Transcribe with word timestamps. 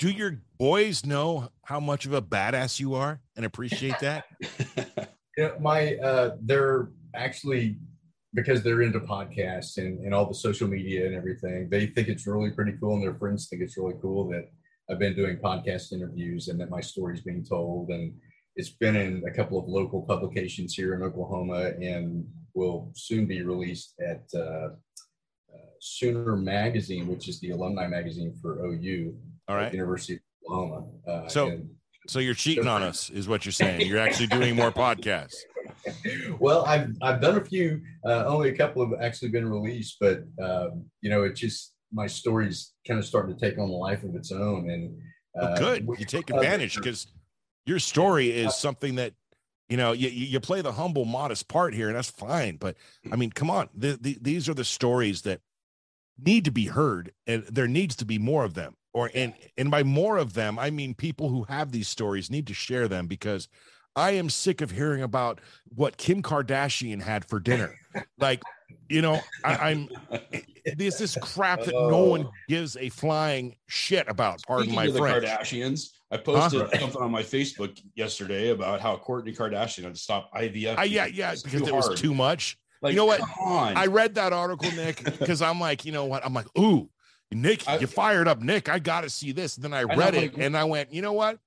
do 0.00 0.10
your 0.10 0.40
boys 0.58 1.04
know 1.04 1.50
how 1.62 1.78
much 1.78 2.06
of 2.06 2.14
a 2.14 2.22
badass 2.22 2.80
you 2.80 2.94
are 2.94 3.20
and 3.36 3.44
appreciate 3.44 3.98
that? 4.00 4.24
yeah, 5.36 5.50
my 5.60 5.94
uh, 5.96 6.36
they're 6.40 6.88
actually 7.14 7.76
because 8.32 8.62
they're 8.62 8.82
into 8.82 9.00
podcasts 9.00 9.76
and, 9.76 10.00
and 10.00 10.14
all 10.14 10.26
the 10.26 10.34
social 10.34 10.66
media 10.66 11.04
and 11.04 11.14
everything. 11.14 11.68
They 11.68 11.86
think 11.86 12.08
it's 12.08 12.26
really 12.26 12.50
pretty 12.50 12.72
cool, 12.80 12.94
and 12.94 13.02
their 13.02 13.14
friends 13.14 13.48
think 13.48 13.60
it's 13.60 13.76
really 13.76 13.96
cool 14.00 14.26
that 14.30 14.48
I've 14.90 14.98
been 14.98 15.14
doing 15.14 15.36
podcast 15.36 15.92
interviews 15.92 16.48
and 16.48 16.58
that 16.60 16.70
my 16.70 16.80
story's 16.80 17.20
being 17.20 17.44
told. 17.44 17.90
And 17.90 18.14
it's 18.56 18.70
been 18.70 18.96
in 18.96 19.22
a 19.26 19.34
couple 19.34 19.58
of 19.58 19.68
local 19.68 20.02
publications 20.02 20.74
here 20.74 20.94
in 20.94 21.02
Oklahoma 21.02 21.72
and 21.80 22.26
will 22.54 22.90
soon 22.94 23.26
be 23.26 23.42
released 23.42 23.94
at 24.00 24.24
uh, 24.34 24.70
uh, 25.52 25.70
Sooner 25.80 26.36
Magazine, 26.36 27.06
which 27.06 27.28
is 27.28 27.38
the 27.40 27.50
alumni 27.50 27.86
magazine 27.86 28.34
for 28.40 28.64
OU, 28.64 29.14
all 29.50 29.56
right, 29.56 29.72
University 29.72 30.14
of 30.14 30.20
Oklahoma. 30.46 30.86
Uh, 31.06 31.28
so, 31.28 31.60
so 32.06 32.18
you're 32.20 32.34
cheating 32.34 32.68
on 32.68 32.82
us, 32.82 33.10
is 33.10 33.28
what 33.28 33.44
you're 33.44 33.52
saying. 33.52 33.86
You're 33.86 33.98
actually 33.98 34.28
doing 34.28 34.54
more 34.54 34.70
podcasts. 34.70 35.36
well, 36.38 36.64
I've 36.64 36.90
I've 37.02 37.20
done 37.20 37.36
a 37.36 37.44
few. 37.44 37.80
Uh, 38.06 38.24
only 38.26 38.50
a 38.50 38.56
couple 38.56 38.88
have 38.88 39.00
actually 39.00 39.30
been 39.30 39.48
released, 39.50 39.96
but 40.00 40.22
um, 40.42 40.84
you 41.00 41.10
know, 41.10 41.24
it 41.24 41.34
just 41.34 41.74
my 41.92 42.06
story's 42.06 42.72
kind 42.86 42.98
of 42.98 43.04
starting 43.04 43.36
to 43.36 43.40
take 43.40 43.58
on 43.58 43.68
a 43.68 43.72
life 43.72 44.04
of 44.04 44.14
its 44.14 44.30
own. 44.30 44.70
And 44.70 44.96
uh, 45.40 45.58
good, 45.58 45.88
you 45.98 46.06
take 46.06 46.30
advantage 46.30 46.76
because 46.76 47.08
your 47.66 47.78
story 47.78 48.30
is 48.30 48.54
something 48.56 48.94
that 48.96 49.14
you 49.68 49.76
know 49.76 49.92
you, 49.92 50.08
you 50.08 50.40
play 50.40 50.60
the 50.60 50.72
humble 50.72 51.04
modest 51.04 51.48
part 51.48 51.72
here 51.72 51.86
and 51.86 51.96
that's 51.96 52.10
fine 52.10 52.56
but 52.56 52.76
i 53.12 53.16
mean 53.16 53.30
come 53.30 53.48
on 53.48 53.68
the, 53.72 53.96
the, 54.00 54.18
these 54.20 54.48
are 54.48 54.54
the 54.54 54.64
stories 54.64 55.22
that 55.22 55.40
need 56.18 56.44
to 56.44 56.50
be 56.50 56.66
heard 56.66 57.12
and 57.26 57.44
there 57.44 57.68
needs 57.68 57.94
to 57.96 58.04
be 58.04 58.18
more 58.18 58.44
of 58.44 58.54
them 58.54 58.74
or 58.92 59.10
and 59.14 59.34
and 59.56 59.70
by 59.70 59.82
more 59.82 60.16
of 60.16 60.34
them 60.34 60.58
i 60.58 60.70
mean 60.70 60.94
people 60.94 61.28
who 61.28 61.44
have 61.44 61.72
these 61.72 61.88
stories 61.88 62.30
need 62.30 62.46
to 62.46 62.54
share 62.54 62.88
them 62.88 63.06
because 63.06 63.48
i 63.96 64.12
am 64.12 64.28
sick 64.28 64.60
of 64.60 64.70
hearing 64.70 65.02
about 65.02 65.40
what 65.74 65.96
kim 65.96 66.22
kardashian 66.22 67.00
had 67.00 67.24
for 67.24 67.40
dinner. 67.40 67.74
Like 68.18 68.42
you 68.88 69.02
know 69.02 69.20
I, 69.44 69.70
am 69.70 69.88
there's 70.76 70.98
this 70.98 71.16
crap 71.20 71.64
that 71.64 71.72
no 71.72 72.04
one 72.04 72.28
gives 72.48 72.76
a 72.76 72.88
flying 72.88 73.56
shit 73.66 74.08
about 74.08 74.42
pardon 74.46 74.68
Speaking 74.68 74.76
my 74.76 74.86
of 74.86 74.96
French. 74.96 75.24
the 75.24 75.28
kardashians 75.28 75.88
i 76.10 76.16
posted 76.16 76.62
huh? 76.62 76.78
something 76.78 77.02
on 77.02 77.10
my 77.10 77.22
facebook 77.22 77.80
yesterday 77.94 78.50
about 78.50 78.80
how 78.80 78.96
kourtney 78.96 79.36
kardashian 79.36 79.84
had 79.84 79.94
to 79.94 80.00
stop 80.00 80.32
ivf 80.34 80.78
uh, 80.78 80.82
yeah 80.82 81.06
yeah 81.06 81.34
because 81.42 81.66
it 81.66 81.74
was 81.74 82.00
too 82.00 82.14
much. 82.14 82.56
Like, 82.82 82.92
you 82.92 82.96
know 82.96 83.06
what? 83.06 83.20
i 83.40 83.86
read 83.86 84.14
that 84.14 84.32
article 84.32 84.70
nick 84.72 85.04
because 85.04 85.42
i'm 85.42 85.60
like 85.60 85.84
you 85.84 85.92
know 85.92 86.04
what? 86.06 86.24
I'm 86.24 86.34
like 86.34 86.46
ooh 86.58 86.88
Nick, 87.32 87.68
I, 87.68 87.78
you 87.78 87.86
fired 87.86 88.26
up 88.28 88.40
Nick. 88.40 88.68
I 88.68 88.78
got 88.78 89.02
to 89.02 89.10
see 89.10 89.32
this. 89.32 89.56
And 89.56 89.64
then 89.64 89.72
I 89.72 89.84
read 89.84 90.14
I 90.14 90.18
it 90.18 90.34
like, 90.34 90.44
and 90.44 90.56
I 90.56 90.64
went, 90.64 90.92
you 90.92 91.02
know 91.02 91.12
what, 91.12 91.38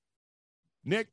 Nick, 0.86 1.08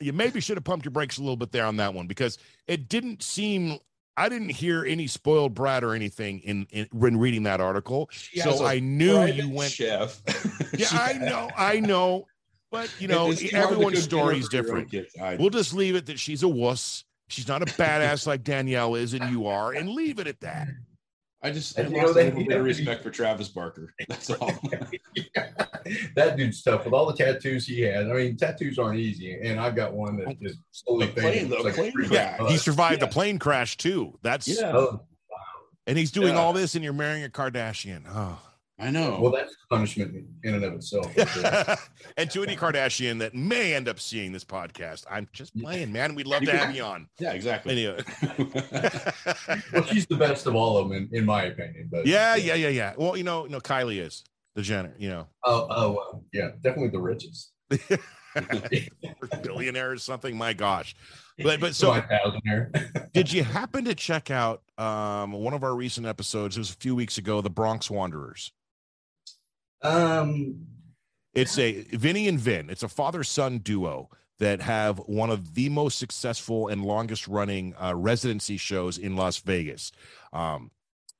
you 0.00 0.12
maybe 0.12 0.40
should 0.40 0.56
have 0.56 0.64
pumped 0.64 0.84
your 0.84 0.92
brakes 0.92 1.18
a 1.18 1.20
little 1.20 1.36
bit 1.36 1.52
there 1.52 1.66
on 1.66 1.76
that 1.76 1.94
one 1.94 2.06
because 2.06 2.38
it 2.66 2.88
didn't 2.88 3.22
seem. 3.22 3.78
I 4.14 4.28
didn't 4.28 4.50
hear 4.50 4.84
any 4.84 5.06
spoiled 5.06 5.54
brat 5.54 5.82
or 5.82 5.94
anything 5.94 6.40
in, 6.40 6.66
in 6.70 6.86
when 6.92 7.16
reading 7.16 7.44
that 7.44 7.62
article, 7.62 8.10
so 8.12 8.64
I 8.64 8.78
knew 8.78 9.24
you 9.24 9.48
went. 9.48 9.72
Chef. 9.72 10.20
yeah, 10.76 10.88
I 10.92 11.14
know, 11.14 11.48
I 11.56 11.80
know, 11.80 12.26
but 12.70 12.92
you 12.98 13.08
know, 13.08 13.32
everyone's 13.52 14.02
story 14.02 14.38
is 14.38 14.48
different. 14.50 14.94
We'll 15.38 15.48
just 15.48 15.72
leave 15.72 15.94
it 15.94 16.06
that 16.06 16.18
she's 16.18 16.42
a 16.42 16.48
wuss. 16.48 17.04
She's 17.28 17.48
not 17.48 17.62
a 17.62 17.64
badass 17.64 18.26
like 18.26 18.44
Danielle 18.44 18.96
is, 18.96 19.14
and 19.14 19.30
you 19.30 19.46
are, 19.46 19.72
and 19.72 19.88
leave 19.88 20.18
it 20.18 20.26
at 20.26 20.40
that. 20.40 20.68
I 21.44 21.50
just 21.50 21.78
I 21.78 21.82
lost 21.82 21.92
know, 21.92 22.22
a 22.22 22.24
little 22.24 22.44
bit 22.44 22.56
of 22.56 22.64
respect 22.64 23.02
for 23.02 23.10
Travis 23.10 23.48
Barker. 23.48 23.92
That's 24.08 24.30
all. 24.30 24.46
that 26.16 26.36
dude's 26.36 26.62
tough 26.62 26.84
with 26.84 26.94
all 26.94 27.06
the 27.06 27.16
tattoos 27.16 27.66
he 27.66 27.80
had. 27.80 28.08
I 28.08 28.12
mean, 28.12 28.36
tattoos 28.36 28.78
aren't 28.78 29.00
easy, 29.00 29.40
and 29.42 29.58
I've 29.58 29.74
got 29.74 29.92
one 29.92 30.18
that 30.18 30.40
just 30.40 30.58
slowly 30.70 31.08
plane, 31.08 31.50
like 31.50 31.74
plane 31.74 31.92
yeah, 32.10 32.46
he 32.48 32.56
survived 32.56 33.00
yeah. 33.00 33.06
the 33.06 33.12
plane 33.12 33.38
crash 33.38 33.76
too. 33.76 34.18
That's 34.22 34.46
yeah. 34.46 34.72
Oh, 34.72 35.00
and 35.86 35.98
he's 35.98 36.12
doing 36.12 36.34
yeah. 36.34 36.40
all 36.40 36.52
this, 36.52 36.76
and 36.76 36.84
you're 36.84 36.92
marrying 36.92 37.24
a 37.24 37.28
Kardashian. 37.28 38.04
Oh. 38.08 38.38
I 38.82 38.90
know. 38.90 39.16
Well, 39.20 39.30
that's 39.30 39.54
punishment 39.70 40.26
in 40.42 40.54
and 40.54 40.64
of 40.64 40.74
itself. 40.74 41.06
and 42.16 42.28
to 42.32 42.42
any 42.42 42.56
Kardashian 42.56 43.20
that 43.20 43.32
may 43.32 43.74
end 43.74 43.88
up 43.88 44.00
seeing 44.00 44.32
this 44.32 44.44
podcast, 44.44 45.04
I'm 45.08 45.28
just 45.32 45.56
playing, 45.56 45.92
man. 45.92 46.16
We'd 46.16 46.26
love 46.26 46.42
to 46.42 46.56
have 46.56 46.74
you 46.74 46.82
on. 46.82 47.06
Yeah, 47.20 47.30
exactly. 47.32 47.86
Anyway. 47.86 48.02
well, 49.72 49.84
she's 49.84 50.06
the 50.06 50.16
best 50.18 50.48
of 50.48 50.56
all 50.56 50.78
of 50.78 50.88
them, 50.88 51.08
in, 51.12 51.16
in 51.16 51.24
my 51.24 51.44
opinion. 51.44 51.90
But 51.92 52.06
yeah, 52.06 52.34
yeah, 52.34 52.54
yeah, 52.54 52.70
yeah. 52.70 52.94
Well, 52.96 53.16
you 53.16 53.22
know, 53.22 53.44
you 53.44 53.50
know, 53.50 53.60
Kylie 53.60 54.00
is 54.00 54.24
the 54.56 54.62
Jenner. 54.62 54.94
You 54.98 55.10
know. 55.10 55.26
Oh, 55.44 55.68
oh, 55.70 55.96
uh, 55.96 56.18
yeah, 56.32 56.48
definitely 56.60 56.90
the 56.90 57.00
richest. 57.00 57.52
billionaire 59.42 59.92
or 59.92 59.98
something. 59.98 60.36
My 60.36 60.54
gosh. 60.54 60.96
But 61.38 61.60
but 61.60 61.76
so 61.76 62.02
did 63.12 63.32
you 63.32 63.44
happen 63.44 63.84
to 63.84 63.94
check 63.94 64.32
out 64.32 64.62
um 64.76 65.32
one 65.32 65.54
of 65.54 65.62
our 65.62 65.76
recent 65.76 66.04
episodes? 66.04 66.56
It 66.56 66.60
was 66.60 66.70
a 66.70 66.76
few 66.76 66.96
weeks 66.96 67.18
ago, 67.18 67.40
the 67.40 67.48
Bronx 67.48 67.88
Wanderers. 67.88 68.50
Um, 69.82 70.66
it's 71.34 71.58
a 71.58 71.82
Vinny 71.82 72.28
and 72.28 72.38
Vin. 72.38 72.70
It's 72.70 72.82
a 72.82 72.88
father 72.88 73.24
son 73.24 73.58
duo 73.58 74.10
that 74.38 74.60
have 74.60 74.98
one 74.98 75.30
of 75.30 75.54
the 75.54 75.68
most 75.68 75.98
successful 75.98 76.68
and 76.68 76.84
longest 76.84 77.28
running 77.28 77.74
uh, 77.80 77.94
residency 77.94 78.56
shows 78.56 78.98
in 78.98 79.16
Las 79.16 79.38
Vegas. 79.38 79.92
Um, 80.32 80.70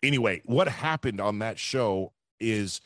anyway, 0.03 0.43
what 0.45 0.69
happened 0.69 1.21
on 1.21 1.39
that 1.39 1.59
show 1.59 2.13
is 2.41 2.81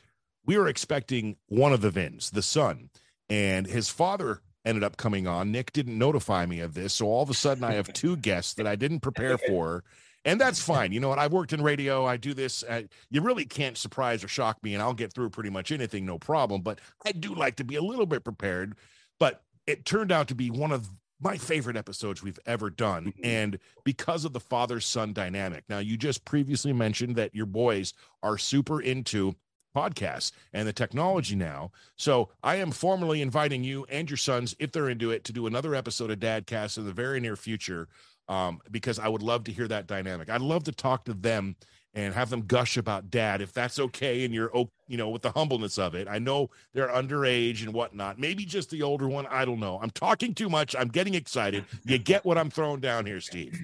we 0.44 0.58
were 0.58 0.68
expecting 0.68 1.36
one 1.46 1.72
of 1.72 1.80
the 1.80 1.90
Vins, 1.90 2.30
the 2.30 2.42
son, 2.42 2.90
and 3.28 3.66
his 3.66 3.88
father 3.88 4.42
ended 4.64 4.84
up 4.84 4.96
coming 4.96 5.26
on. 5.26 5.52
Nick 5.52 5.72
didn't 5.72 5.96
notify 5.96 6.44
me 6.44 6.60
of 6.60 6.74
this. 6.74 6.94
So 6.94 7.06
all 7.06 7.22
of 7.22 7.30
a 7.30 7.34
sudden, 7.34 7.64
I 7.64 7.72
have 7.72 7.92
two 7.92 8.16
guests 8.16 8.54
that 8.54 8.66
I 8.66 8.76
didn't 8.76 9.00
prepare 9.00 9.38
for 9.38 9.84
and 10.26 10.40
that's 10.40 10.60
fine. 10.60 10.92
You 10.92 10.98
know 10.98 11.08
what? 11.08 11.20
I've 11.20 11.32
worked 11.32 11.52
in 11.52 11.62
radio. 11.62 12.04
I 12.04 12.16
do 12.16 12.34
this. 12.34 12.64
Uh, 12.64 12.82
you 13.10 13.22
really 13.22 13.44
can't 13.44 13.78
surprise 13.78 14.24
or 14.24 14.28
shock 14.28 14.62
me, 14.62 14.74
and 14.74 14.82
I'll 14.82 14.92
get 14.92 15.14
through 15.14 15.30
pretty 15.30 15.50
much 15.50 15.70
anything, 15.70 16.04
no 16.04 16.18
problem. 16.18 16.62
But 16.62 16.80
I 17.06 17.12
do 17.12 17.32
like 17.32 17.56
to 17.56 17.64
be 17.64 17.76
a 17.76 17.82
little 17.82 18.06
bit 18.06 18.24
prepared. 18.24 18.74
But 19.20 19.42
it 19.68 19.84
turned 19.84 20.10
out 20.10 20.28
to 20.28 20.34
be 20.34 20.50
one 20.50 20.72
of 20.72 20.90
my 21.20 21.38
favorite 21.38 21.76
episodes 21.76 22.22
we've 22.22 22.40
ever 22.44 22.70
done, 22.70 23.06
mm-hmm. 23.06 23.24
and 23.24 23.58
because 23.84 24.24
of 24.24 24.32
the 24.32 24.40
father 24.40 24.80
son 24.80 25.12
dynamic. 25.12 25.64
Now, 25.68 25.78
you 25.78 25.96
just 25.96 26.24
previously 26.24 26.72
mentioned 26.72 27.14
that 27.16 27.34
your 27.34 27.46
boys 27.46 27.94
are 28.22 28.36
super 28.36 28.82
into 28.82 29.36
podcasts 29.76 30.32
and 30.52 30.66
the 30.66 30.72
technology 30.72 31.36
now. 31.36 31.70
So 31.96 32.30
I 32.42 32.56
am 32.56 32.70
formally 32.70 33.22
inviting 33.22 33.62
you 33.62 33.86
and 33.90 34.10
your 34.10 34.16
sons, 34.16 34.56
if 34.58 34.72
they're 34.72 34.88
into 34.88 35.10
it, 35.10 35.22
to 35.24 35.32
do 35.32 35.46
another 35.46 35.74
episode 35.74 36.10
of 36.10 36.18
Dadcast 36.18 36.78
in 36.78 36.86
the 36.86 36.92
very 36.92 37.20
near 37.20 37.36
future 37.36 37.86
um, 38.28 38.60
because 38.70 38.98
I 38.98 39.08
would 39.08 39.22
love 39.22 39.44
to 39.44 39.52
hear 39.52 39.68
that 39.68 39.86
dynamic. 39.86 40.30
I'd 40.30 40.40
love 40.40 40.64
to 40.64 40.72
talk 40.72 41.04
to 41.04 41.14
them 41.14 41.56
and 41.96 42.12
have 42.12 42.28
them 42.28 42.42
gush 42.42 42.76
about 42.76 43.10
dad 43.10 43.40
if 43.40 43.54
that's 43.54 43.78
okay 43.78 44.24
and 44.24 44.34
you're 44.34 44.50
you 44.86 44.98
know 44.98 45.08
with 45.08 45.22
the 45.22 45.30
humbleness 45.32 45.78
of 45.78 45.94
it. 45.94 46.06
I 46.08 46.18
know 46.18 46.50
they're 46.74 46.88
underage 46.88 47.62
and 47.62 47.72
whatnot. 47.72 48.18
Maybe 48.18 48.44
just 48.44 48.70
the 48.70 48.82
older 48.82 49.08
one 49.08 49.26
i 49.26 49.44
don't 49.44 49.58
know. 49.58 49.80
I'm 49.82 49.90
talking 49.90 50.34
too 50.34 50.48
much. 50.48 50.76
I'm 50.76 50.88
getting 50.88 51.14
excited. 51.14 51.64
You 51.84 51.98
get 51.98 52.24
what 52.24 52.38
i'm 52.38 52.50
throwing 52.50 52.80
down 52.80 53.06
here 53.06 53.20
steve. 53.20 53.58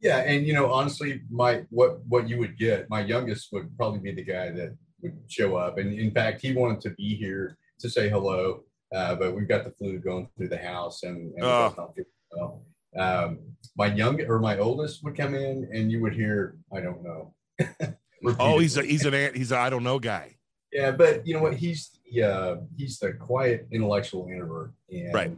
Yeah 0.00 0.18
and 0.18 0.46
you 0.46 0.52
know 0.52 0.70
honestly 0.70 1.22
my 1.30 1.62
what 1.70 2.04
what 2.06 2.28
you 2.28 2.38
would 2.38 2.58
get 2.58 2.90
my 2.90 3.00
youngest 3.00 3.52
would 3.52 3.74
probably 3.76 4.00
be 4.00 4.12
the 4.12 4.24
guy 4.24 4.50
that 4.50 4.76
would 5.00 5.16
show 5.28 5.56
up. 5.56 5.78
And 5.78 5.92
in 5.92 6.10
fact 6.10 6.42
he 6.42 6.52
wanted 6.52 6.80
to 6.82 6.90
be 6.90 7.14
here 7.14 7.56
to 7.78 7.88
say 7.88 8.08
hello 8.08 8.64
uh, 8.92 9.14
but 9.14 9.36
we've 9.36 9.48
got 9.48 9.64
the 9.64 9.70
flu 9.70 9.98
going 9.98 10.28
through 10.36 10.48
the 10.48 10.58
house 10.58 11.04
and, 11.04 11.32
and 11.34 11.44
oh. 11.44 11.94
well 12.32 12.64
um, 12.98 13.38
my 13.76 13.86
young 13.86 14.20
or 14.22 14.40
my 14.40 14.58
oldest 14.58 15.04
would 15.04 15.16
come 15.16 15.34
in 15.34 15.68
and 15.72 15.90
you 15.90 16.02
would 16.02 16.14
hear, 16.14 16.56
I 16.74 16.80
don't 16.80 17.02
know. 17.02 17.34
oh, 18.38 18.58
he's 18.58 18.76
a, 18.76 18.82
he's 18.82 19.04
an, 19.04 19.14
ant. 19.14 19.36
he's 19.36 19.52
a, 19.52 19.58
I 19.58 19.70
don't 19.70 19.84
know 19.84 19.98
guy. 19.98 20.36
Yeah. 20.72 20.90
But 20.90 21.26
you 21.26 21.34
know 21.34 21.42
what? 21.42 21.54
He's, 21.54 21.98
yeah, 22.04 22.26
uh, 22.26 22.56
he's 22.76 22.98
the 22.98 23.12
quiet 23.12 23.68
intellectual 23.70 24.28
introvert. 24.28 24.72
And 24.90 25.14
right. 25.14 25.36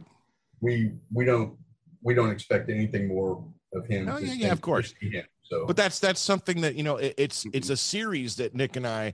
we, 0.59 0.91
we 1.13 1.23
don't, 1.25 1.55
we 2.01 2.13
don't 2.13 2.31
expect 2.31 2.69
anything 2.69 3.07
more 3.07 3.43
of 3.73 3.85
him. 3.85 4.09
Oh, 4.09 4.17
yeah, 4.17 4.33
yeah, 4.33 4.51
of 4.51 4.61
course. 4.61 4.93
Him, 4.99 5.23
so, 5.43 5.65
but 5.67 5.75
that's, 5.75 5.99
that's 5.99 6.19
something 6.19 6.61
that, 6.61 6.75
you 6.75 6.83
know, 6.83 6.97
it, 6.97 7.13
it's, 7.17 7.41
mm-hmm. 7.43 7.55
it's 7.55 7.69
a 7.69 7.77
series 7.77 8.37
that 8.37 8.55
Nick 8.55 8.75
and 8.75 8.87
I, 8.87 9.13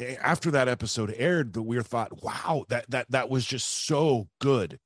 eh, 0.00 0.16
after 0.20 0.50
that 0.50 0.66
episode 0.66 1.14
aired, 1.16 1.52
that 1.52 1.62
we 1.62 1.80
thought, 1.82 2.22
wow, 2.22 2.64
that, 2.70 2.90
that, 2.90 3.10
that 3.10 3.30
was 3.30 3.46
just 3.46 3.86
so 3.86 4.28
good 4.40 4.80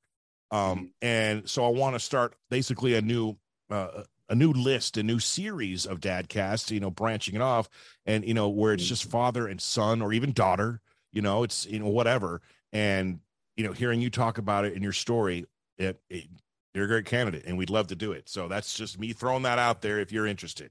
um, 0.53 0.91
and 1.01 1.49
so 1.49 1.65
I 1.65 1.69
want 1.69 1.95
to 1.95 1.99
start 1.99 2.35
basically 2.51 2.93
a 2.93 3.01
new 3.01 3.35
uh, 3.71 4.03
a 4.29 4.35
new 4.35 4.51
list, 4.51 4.97
a 4.97 5.03
new 5.03 5.17
series 5.17 5.87
of 5.87 5.99
dadcasts, 5.99 6.69
you 6.69 6.79
know, 6.79 6.91
branching 6.91 7.33
it 7.33 7.41
off, 7.41 7.67
and 8.05 8.23
you 8.23 8.35
know 8.35 8.49
where 8.49 8.71
it's 8.71 8.85
just 8.85 9.03
mm-hmm. 9.03 9.11
father 9.11 9.47
and 9.47 9.59
son 9.59 10.01
or 10.03 10.13
even 10.13 10.31
daughter, 10.31 10.79
you 11.11 11.23
know, 11.23 11.41
it's 11.41 11.65
you 11.65 11.79
know 11.79 11.87
whatever, 11.87 12.39
and 12.71 13.19
you 13.57 13.65
know 13.65 13.71
hearing 13.71 13.99
you 13.99 14.11
talk 14.11 14.37
about 14.37 14.63
it 14.63 14.73
in 14.73 14.83
your 14.83 14.93
story, 14.93 15.45
it, 15.79 15.99
it 16.11 16.25
you're 16.75 16.85
a 16.85 16.87
great 16.87 17.05
candidate, 17.05 17.45
and 17.47 17.57
we'd 17.57 17.71
love 17.71 17.87
to 17.87 17.95
do 17.95 18.11
it. 18.11 18.29
So 18.29 18.47
that's 18.47 18.75
just 18.75 18.99
me 18.99 19.11
throwing 19.11 19.41
that 19.43 19.57
out 19.57 19.81
there 19.81 19.99
if 19.99 20.11
you're 20.11 20.27
interested. 20.27 20.69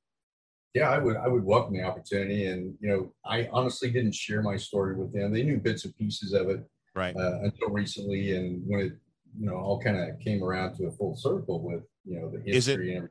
Yeah, 0.75 0.91
I 0.91 0.99
would 0.99 1.17
I 1.17 1.27
would 1.27 1.43
welcome 1.43 1.75
the 1.75 1.83
opportunity, 1.83 2.47
and 2.47 2.77
you 2.79 2.89
know, 2.89 3.13
I 3.25 3.49
honestly 3.53 3.91
didn't 3.91 4.15
share 4.15 4.43
my 4.43 4.57
story 4.57 4.95
with 4.95 5.13
them. 5.13 5.33
They 5.33 5.43
knew 5.43 5.59
bits 5.59 5.85
and 5.85 5.97
pieces 5.97 6.35
of 6.35 6.51
it 6.51 6.65
right? 6.95 7.17
Uh, 7.17 7.41
until 7.43 7.69
recently, 7.71 8.37
and 8.37 8.63
when 8.67 8.81
it 8.81 8.93
you 9.39 9.47
know 9.47 9.57
all 9.57 9.81
kind 9.81 9.97
of 9.97 10.19
came 10.21 10.43
around 10.43 10.77
to 10.77 10.87
a 10.87 10.91
full 10.91 11.17
circle 11.17 11.63
with 11.63 11.83
you 12.05 12.21
know 12.21 12.31
the 12.31 12.39
history 12.39 12.57
is 12.57 12.69
it, 12.69 12.81
and 12.81 12.89
everything. 12.91 13.09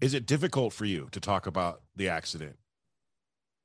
Is 0.00 0.14
it 0.14 0.26
difficult 0.26 0.72
for 0.72 0.84
you 0.84 1.08
to 1.12 1.20
talk 1.20 1.46
about 1.46 1.82
the 1.96 2.08
accident? 2.08 2.56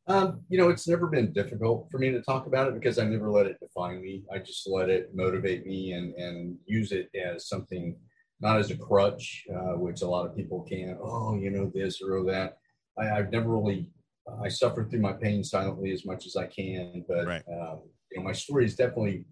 Um, 0.07 0.41
you 0.49 0.57
know, 0.57 0.69
it's 0.69 0.87
never 0.87 1.07
been 1.07 1.31
difficult 1.31 1.87
for 1.89 1.97
me 1.97 2.11
to 2.11 2.21
talk 2.21 2.45
about 2.45 2.67
it 2.67 2.73
because 2.73 2.99
I 2.99 3.05
never 3.05 3.31
let 3.31 3.45
it 3.45 3.59
define 3.61 4.01
me. 4.01 4.23
I 4.33 4.39
just 4.39 4.67
let 4.67 4.89
it 4.89 5.11
motivate 5.13 5.65
me 5.65 5.93
and 5.93 6.13
and 6.15 6.57
use 6.65 6.91
it 6.91 7.09
as 7.15 7.47
something, 7.47 7.95
not 8.41 8.59
as 8.59 8.71
a 8.71 8.77
crutch, 8.77 9.45
uh, 9.55 9.77
which 9.77 10.01
a 10.01 10.07
lot 10.07 10.25
of 10.25 10.35
people 10.35 10.61
can. 10.63 10.97
Oh, 11.01 11.35
you 11.35 11.51
know 11.51 11.71
this 11.73 12.01
or 12.01 12.17
oh, 12.17 12.25
that. 12.25 12.57
I, 12.97 13.11
I've 13.11 13.31
never 13.31 13.49
really. 13.49 13.91
I 14.41 14.47
suffer 14.47 14.85
through 14.85 15.01
my 15.01 15.11
pain 15.11 15.43
silently 15.43 15.91
as 15.91 16.05
much 16.05 16.25
as 16.25 16.37
I 16.37 16.47
can, 16.47 17.03
but 17.07 17.25
right. 17.25 17.43
um, 17.51 17.81
you 18.11 18.17
know, 18.17 18.23
my 18.23 18.31
story 18.31 18.65
is 18.65 18.75
definitely 18.75 19.25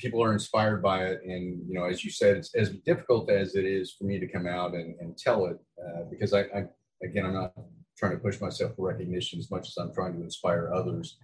people 0.00 0.22
are 0.22 0.32
inspired 0.32 0.82
by 0.82 1.04
it. 1.04 1.20
And, 1.24 1.60
you 1.68 1.74
know, 1.74 1.84
as 1.84 2.04
you 2.04 2.10
said, 2.10 2.36
it's 2.38 2.54
as 2.54 2.70
difficult 2.86 3.30
as 3.30 3.54
it 3.54 3.64
is 3.64 3.92
for 3.92 4.04
me 4.04 4.18
to 4.18 4.26
come 4.26 4.46
out 4.46 4.74
and, 4.74 4.98
and 5.00 5.16
tell 5.16 5.46
it, 5.46 5.58
uh, 5.78 6.04
because 6.10 6.32
I, 6.32 6.40
I, 6.40 6.64
again, 7.02 7.26
I'm 7.26 7.34
not 7.34 7.52
trying 7.98 8.12
to 8.12 8.18
push 8.18 8.40
myself 8.40 8.74
for 8.74 8.88
recognition 8.88 9.38
as 9.38 9.50
much 9.50 9.68
as 9.68 9.76
I'm 9.76 9.92
trying 9.92 10.14
to 10.16 10.22
inspire 10.22 10.72
others. 10.74 11.18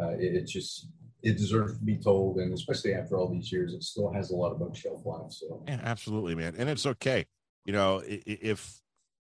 Uh, 0.00 0.10
it, 0.10 0.36
it, 0.36 0.46
just, 0.46 0.88
it 1.22 1.36
deserves 1.38 1.78
to 1.78 1.84
be 1.84 1.96
told. 1.96 2.36
And 2.36 2.52
especially 2.52 2.94
after 2.94 3.16
all 3.16 3.32
these 3.32 3.50
years, 3.50 3.72
it 3.72 3.82
still 3.82 4.12
has 4.12 4.30
a 4.30 4.36
lot 4.36 4.52
of 4.52 4.58
bookshelf 4.58 5.00
life. 5.04 5.32
So, 5.32 5.64
yeah, 5.66 5.80
absolutely, 5.82 6.34
man. 6.34 6.54
And 6.58 6.68
it's 6.68 6.86
okay. 6.86 7.26
You 7.64 7.72
know, 7.72 8.02
if, 8.06 8.80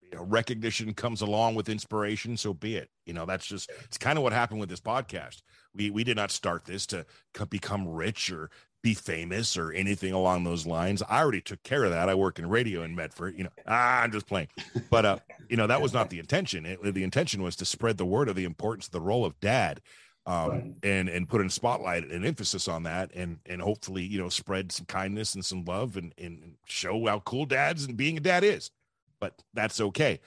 you 0.02 0.18
know, 0.18 0.24
recognition 0.26 0.94
comes 0.94 1.22
along 1.22 1.56
with 1.56 1.70
inspiration, 1.70 2.36
so 2.36 2.54
be 2.54 2.76
it. 2.76 2.90
You 3.06 3.14
know, 3.14 3.26
that's 3.26 3.46
just 3.46 3.72
it's 3.86 3.98
kind 3.98 4.18
of 4.18 4.24
what 4.24 4.34
happened 4.34 4.60
with 4.60 4.70
this 4.70 4.82
podcast. 4.82 5.42
We 5.74 5.90
we 5.90 6.04
did 6.04 6.18
not 6.18 6.32
start 6.32 6.66
this 6.66 6.86
to 6.88 7.06
become 7.50 7.88
rich 7.88 8.32
or 8.32 8.50
be 8.82 8.94
famous 8.94 9.58
or 9.58 9.72
anything 9.72 10.14
along 10.14 10.44
those 10.44 10.66
lines. 10.66 11.04
I 11.08 11.22
already 11.22 11.42
took 11.42 11.62
care 11.64 11.84
of 11.84 11.92
that. 11.92 12.10
I 12.10 12.16
work 12.16 12.40
in 12.40 12.50
radio 12.50 12.84
in 12.84 12.96
Medford. 12.96 13.38
You 13.38 13.46
know, 13.46 13.50
ah, 13.68 14.02
I'm 14.02 14.12
just 14.12 14.28
playing. 14.28 14.48
But 14.90 15.06
uh, 15.06 15.18
you 15.50 15.58
know, 15.58 15.68
that 15.68 15.82
was 15.82 15.94
not 15.94 16.10
the 16.10 16.20
intention. 16.20 16.66
It, 16.66 16.82
the 16.94 17.04
intention 17.04 17.44
was 17.44 17.56
to 17.58 17.66
spread 17.66 17.98
the 17.98 18.06
word 18.06 18.30
of 18.30 18.36
the 18.36 18.46
importance 18.46 18.88
of 18.88 18.92
the 18.92 19.02
role 19.02 19.26
of 19.26 19.40
dad, 19.40 19.82
um, 20.26 20.50
right. 20.50 20.74
and 20.84 21.10
and 21.10 21.30
put 21.30 21.42
in 21.42 21.50
spotlight 21.50 22.10
and 22.10 22.26
emphasis 22.26 22.68
on 22.68 22.84
that, 22.84 23.12
and 23.14 23.40
and 23.46 23.62
hopefully, 23.62 24.04
you 24.04 24.20
know, 24.20 24.30
spread 24.30 24.72
some 24.72 24.86
kindness 24.86 25.36
and 25.36 25.46
some 25.46 25.64
love, 25.66 25.98
and 25.98 26.14
and 26.18 26.56
show 26.66 27.06
how 27.06 27.20
cool 27.20 27.46
dads 27.46 27.86
and 27.86 27.98
being 27.98 28.18
a 28.18 28.22
dad 28.22 28.44
is. 28.44 28.72
But 29.20 29.42
that's 29.54 29.80
okay. 29.80 30.20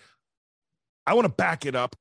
I 1.07 1.15
want 1.15 1.27
to 1.27 1.33
back 1.33 1.67
it 1.67 1.75
up. 1.75 1.97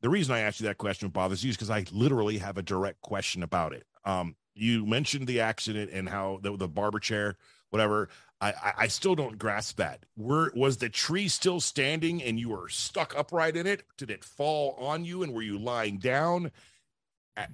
The 0.00 0.08
reason 0.08 0.34
I 0.34 0.40
asked 0.40 0.60
you 0.60 0.66
that 0.66 0.78
question 0.78 1.08
bothers 1.08 1.44
you 1.44 1.50
is 1.50 1.56
because 1.56 1.70
I 1.70 1.84
literally 1.92 2.38
have 2.38 2.56
a 2.56 2.62
direct 2.62 3.00
question 3.02 3.42
about 3.42 3.72
it. 3.72 3.84
Um, 4.04 4.36
you 4.58 4.86
mentioned 4.86 5.26
the 5.26 5.40
accident 5.40 5.90
and 5.92 6.08
how 6.08 6.40
the, 6.42 6.56
the 6.56 6.68
barber 6.68 6.98
chair, 6.98 7.36
whatever. 7.70 8.08
I, 8.40 8.50
I, 8.50 8.72
I 8.78 8.88
still 8.88 9.14
don't 9.14 9.38
grasp 9.38 9.78
that. 9.78 10.04
Were 10.16 10.52
was 10.54 10.76
the 10.76 10.88
tree 10.88 11.28
still 11.28 11.60
standing 11.60 12.22
and 12.22 12.38
you 12.38 12.50
were 12.50 12.68
stuck 12.68 13.16
upright 13.16 13.56
in 13.56 13.66
it? 13.66 13.82
Did 13.96 14.10
it 14.10 14.22
fall 14.22 14.76
on 14.78 15.04
you 15.04 15.22
and 15.22 15.32
were 15.32 15.42
you 15.42 15.58
lying 15.58 15.98
down? 15.98 16.52
At, 17.36 17.50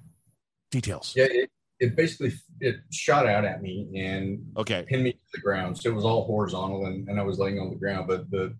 details. 0.74 1.14
Yeah, 1.16 1.26
it, 1.30 1.50
it 1.80 1.96
basically 1.96 2.32
it 2.60 2.76
shot 2.90 3.26
out 3.26 3.44
at 3.44 3.62
me 3.62 3.88
and 3.96 4.44
okay 4.56 4.84
pinned 4.88 5.04
me 5.04 5.12
to 5.12 5.18
the 5.32 5.40
ground. 5.40 5.78
So 5.78 5.90
it 5.90 5.94
was 5.94 6.04
all 6.04 6.26
horizontal 6.26 6.86
and, 6.86 7.08
and 7.08 7.18
I 7.18 7.22
was 7.22 7.38
laying 7.38 7.58
on 7.58 7.70
the 7.70 7.76
ground. 7.76 8.08
But 8.08 8.30
the 8.30 8.54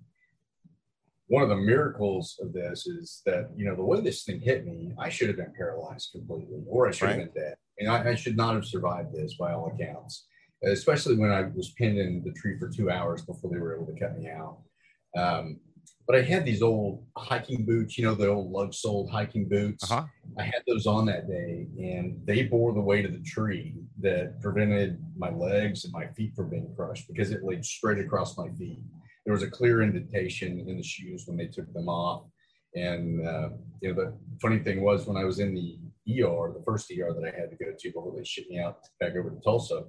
one 1.26 1.42
of 1.42 1.48
the 1.48 1.56
miracles 1.56 2.38
of 2.42 2.52
this 2.52 2.86
is 2.86 3.22
that 3.26 3.50
you 3.56 3.66
know 3.66 3.76
the 3.76 3.84
way 3.84 4.00
this 4.00 4.24
thing 4.24 4.40
hit 4.40 4.64
me, 4.64 4.92
I 4.98 5.08
should 5.08 5.28
have 5.28 5.36
been 5.36 5.52
paralyzed 5.56 6.10
completely, 6.12 6.62
or 6.66 6.88
I 6.88 6.90
should 6.92 7.06
right. 7.06 7.18
have 7.18 7.34
been 7.34 7.42
dead. 7.42 7.56
And 7.78 7.90
I, 7.90 8.10
I, 8.10 8.14
should 8.14 8.36
not 8.36 8.54
have 8.54 8.64
survived 8.64 9.12
this 9.12 9.34
by 9.34 9.52
all 9.52 9.72
accounts, 9.74 10.26
especially 10.64 11.16
when 11.16 11.32
I 11.32 11.42
was 11.42 11.72
pinned 11.76 11.98
in 11.98 12.22
the 12.24 12.32
tree 12.32 12.58
for 12.58 12.68
two 12.68 12.90
hours 12.90 13.22
before 13.22 13.50
they 13.50 13.58
were 13.58 13.74
able 13.74 13.92
to 13.92 13.98
cut 13.98 14.16
me 14.16 14.28
out. 14.28 14.58
Um, 15.16 15.58
but 16.06 16.16
I 16.16 16.22
had 16.22 16.44
these 16.44 16.62
old 16.62 17.04
hiking 17.16 17.64
boots, 17.64 17.96
you 17.96 18.04
know, 18.04 18.14
the 18.14 18.28
old 18.28 18.50
lug 18.50 18.74
soled 18.74 19.10
hiking 19.10 19.48
boots. 19.48 19.90
Uh-huh. 19.90 20.04
I 20.38 20.42
had 20.42 20.62
those 20.66 20.86
on 20.86 21.06
that 21.06 21.28
day, 21.28 21.66
and 21.78 22.20
they 22.26 22.42
bore 22.42 22.74
the 22.74 22.80
weight 22.80 23.06
of 23.06 23.12
the 23.12 23.22
tree 23.22 23.74
that 24.00 24.40
prevented 24.40 25.02
my 25.16 25.30
legs 25.30 25.84
and 25.84 25.92
my 25.92 26.06
feet 26.08 26.34
from 26.36 26.50
being 26.50 26.72
crushed 26.76 27.08
because 27.08 27.30
it 27.30 27.42
laid 27.42 27.64
straight 27.64 27.98
across 27.98 28.36
my 28.36 28.50
feet. 28.50 28.80
There 29.24 29.32
was 29.32 29.42
a 29.42 29.50
clear 29.50 29.80
indentation 29.80 30.60
in 30.68 30.76
the 30.76 30.82
shoes 30.82 31.24
when 31.26 31.38
they 31.38 31.46
took 31.46 31.72
them 31.72 31.88
off. 31.88 32.24
And 32.74 33.26
uh, 33.26 33.50
you 33.80 33.94
know, 33.94 34.04
the 34.04 34.14
funny 34.40 34.58
thing 34.58 34.82
was 34.82 35.06
when 35.06 35.16
I 35.16 35.24
was 35.24 35.38
in 35.38 35.54
the 35.54 35.78
ER, 36.22 36.52
the 36.52 36.62
first 36.66 36.90
ER 36.90 37.14
that 37.14 37.32
I 37.32 37.38
had 37.38 37.50
to 37.50 37.56
go 37.56 37.72
to 37.78 37.88
before 37.88 38.14
they 38.16 38.24
shipped 38.24 38.50
me 38.50 38.58
out 38.58 38.78
back 39.00 39.14
over 39.16 39.30
to 39.30 39.40
Tulsa, 39.40 39.84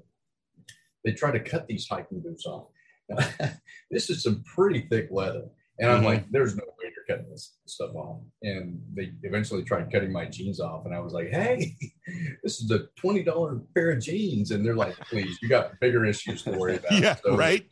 they 1.04 1.14
tried 1.14 1.34
to 1.34 1.40
cut 1.40 1.68
these 1.68 1.88
hiking 1.88 2.22
boots 2.22 2.46
off. 2.46 2.68
this 3.92 4.10
is 4.10 4.24
some 4.24 4.44
pretty 4.44 4.88
thick 4.90 5.10
leather. 5.12 5.46
And 5.78 5.92
I'm 5.92 5.98
mm-hmm. 5.98 6.06
like, 6.06 6.32
there's 6.32 6.56
no 6.56 6.64
way 6.64 6.92
you're 6.96 7.18
cutting 7.18 7.30
this 7.30 7.58
stuff 7.66 7.94
off. 7.96 8.22
And 8.42 8.82
they 8.94 9.12
eventually 9.24 9.64
tried 9.64 9.92
cutting 9.92 10.12
my 10.12 10.26
jeans 10.26 10.62
off. 10.62 10.86
And 10.86 10.96
I 10.96 11.00
was 11.00 11.12
like, 11.12 11.30
hey, 11.30 11.76
this 12.44 12.62
is 12.62 12.72
a 12.72 12.88
$20 13.02 13.64
pair 13.74 13.92
of 13.92 14.00
jeans. 14.02 14.52
And 14.52 14.66
they're 14.66 14.76
like, 14.76 14.98
please, 15.10 15.38
you 15.42 15.50
got 15.50 15.78
bigger 15.81 16.06
issues 16.06 16.44
to 16.44 16.52
worry 16.52 16.78
about. 16.78 16.92
yeah, 17.00 17.16
so 17.16 17.36
right. 17.36 17.66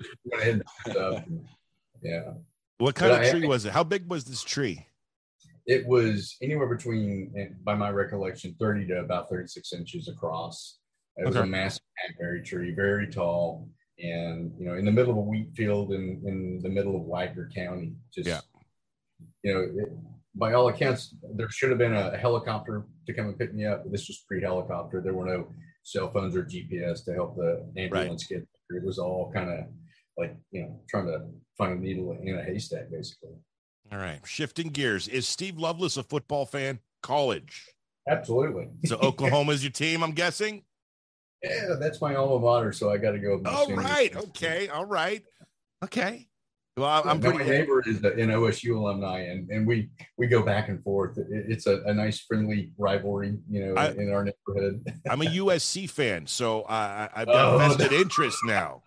yeah. 2.03 2.33
What 2.77 2.95
kind 2.95 3.11
but 3.13 3.23
of 3.23 3.31
tree 3.31 3.45
I, 3.45 3.47
was 3.47 3.65
it? 3.65 3.71
How 3.71 3.83
big 3.83 4.09
was 4.09 4.25
this 4.25 4.43
tree? 4.43 4.85
It 5.65 5.85
was 5.87 6.35
anywhere 6.41 6.67
between, 6.67 7.33
eh, 7.37 7.53
by 7.63 7.75
my 7.75 7.89
recollection, 7.89 8.55
30 8.59 8.87
to 8.87 8.99
about 8.99 9.29
36 9.29 9.73
inches 9.73 10.07
across. 10.07 10.79
It 11.17 11.25
was 11.25 11.35
okay. 11.35 11.45
a 11.45 11.47
massive 11.47 11.83
hackberry 11.97 12.41
tree, 12.41 12.73
very 12.73 13.07
tall, 13.07 13.69
and 13.99 14.51
you 14.59 14.65
know, 14.65 14.73
in 14.73 14.85
the 14.85 14.91
middle 14.91 15.11
of 15.11 15.17
a 15.17 15.21
wheat 15.21 15.53
field 15.55 15.93
in, 15.93 16.21
in 16.25 16.59
the 16.61 16.69
middle 16.69 16.95
of 16.95 17.03
Widener 17.03 17.49
County. 17.55 17.93
Just, 18.13 18.27
yeah. 18.27 18.41
you 19.43 19.53
know, 19.53 19.61
it, 19.61 19.89
by 20.35 20.53
all 20.53 20.69
accounts, 20.69 21.15
there 21.35 21.49
should 21.49 21.69
have 21.69 21.77
been 21.77 21.93
a, 21.93 22.17
helicopter 22.17 22.85
to 23.05 23.13
come 23.13 23.27
and 23.27 23.37
pick 23.37 23.53
me 23.53 23.65
up, 23.65 23.83
this 23.91 24.07
was 24.07 24.23
pre-helicopter. 24.27 25.01
There 25.01 25.13
were 25.13 25.25
no 25.25 25.47
cell 25.83 26.11
phones 26.11 26.35
or 26.35 26.43
GPS 26.43 27.05
to 27.05 27.13
help 27.13 27.35
the 27.35 27.65
ambulance 27.77 28.27
right. 28.31 28.39
get. 28.39 28.47
There. 28.69 28.79
It 28.79 28.85
was 28.85 28.97
all 28.97 29.31
kind 29.33 29.51
of 29.51 29.65
like 30.17 30.35
you 30.51 30.63
know 30.63 30.79
trying 30.89 31.07
to 31.07 31.25
find 31.57 31.73
a 31.73 31.81
needle 31.81 32.17
in 32.19 32.37
a 32.37 32.43
haystack, 32.43 32.89
basically. 32.91 33.35
All 33.93 33.99
right. 33.99 34.19
Shifting 34.25 34.69
gears. 34.69 35.07
Is 35.07 35.27
Steve 35.27 35.59
Lovelace 35.59 35.97
a 35.97 36.03
football 36.03 36.47
fan? 36.47 36.79
College. 37.03 37.67
Absolutely. 38.09 38.69
so 38.85 38.97
Oklahoma's 38.97 39.63
your 39.63 39.71
team, 39.71 40.03
I'm 40.03 40.13
guessing? 40.13 40.63
Yeah, 41.43 41.75
that's 41.79 42.01
my 42.01 42.15
alma 42.15 42.39
mater, 42.39 42.71
so 42.71 42.89
I 42.89 42.97
got 42.97 43.11
to 43.11 43.19
go. 43.19 43.41
All 43.45 43.71
right. 43.73 44.15
Okay. 44.15 44.67
All 44.69 44.85
right. 44.85 45.23
Okay. 45.83 46.27
Well, 46.75 47.03
I'm 47.05 47.19
pretty. 47.19 47.37
My 47.37 47.45
neighbor 47.45 47.83
is 47.85 47.97
an 47.97 48.29
OSU 48.29 48.75
alumni, 48.75 49.19
and, 49.19 49.47
and 49.51 49.67
we 49.67 49.91
we 50.17 50.25
go 50.25 50.41
back 50.41 50.69
and 50.69 50.81
forth. 50.83 51.19
it's 51.29 51.67
a, 51.67 51.83
a 51.83 51.93
nice 51.93 52.19
friendly 52.21 52.71
rivalry, 52.79 53.37
you 53.47 53.65
know, 53.65 53.75
I, 53.75 53.91
in 53.91 54.11
our 54.11 54.23
neighborhood. 54.23 54.83
I'm 55.07 55.21
a 55.21 55.25
USC 55.25 55.87
fan, 55.87 56.25
so 56.25 56.63
I, 56.63 57.09
I've 57.13 57.27
got 57.27 57.53
oh, 57.53 57.57
vested 57.59 57.91
no. 57.91 57.97
interest 57.97 58.39
now. 58.45 58.81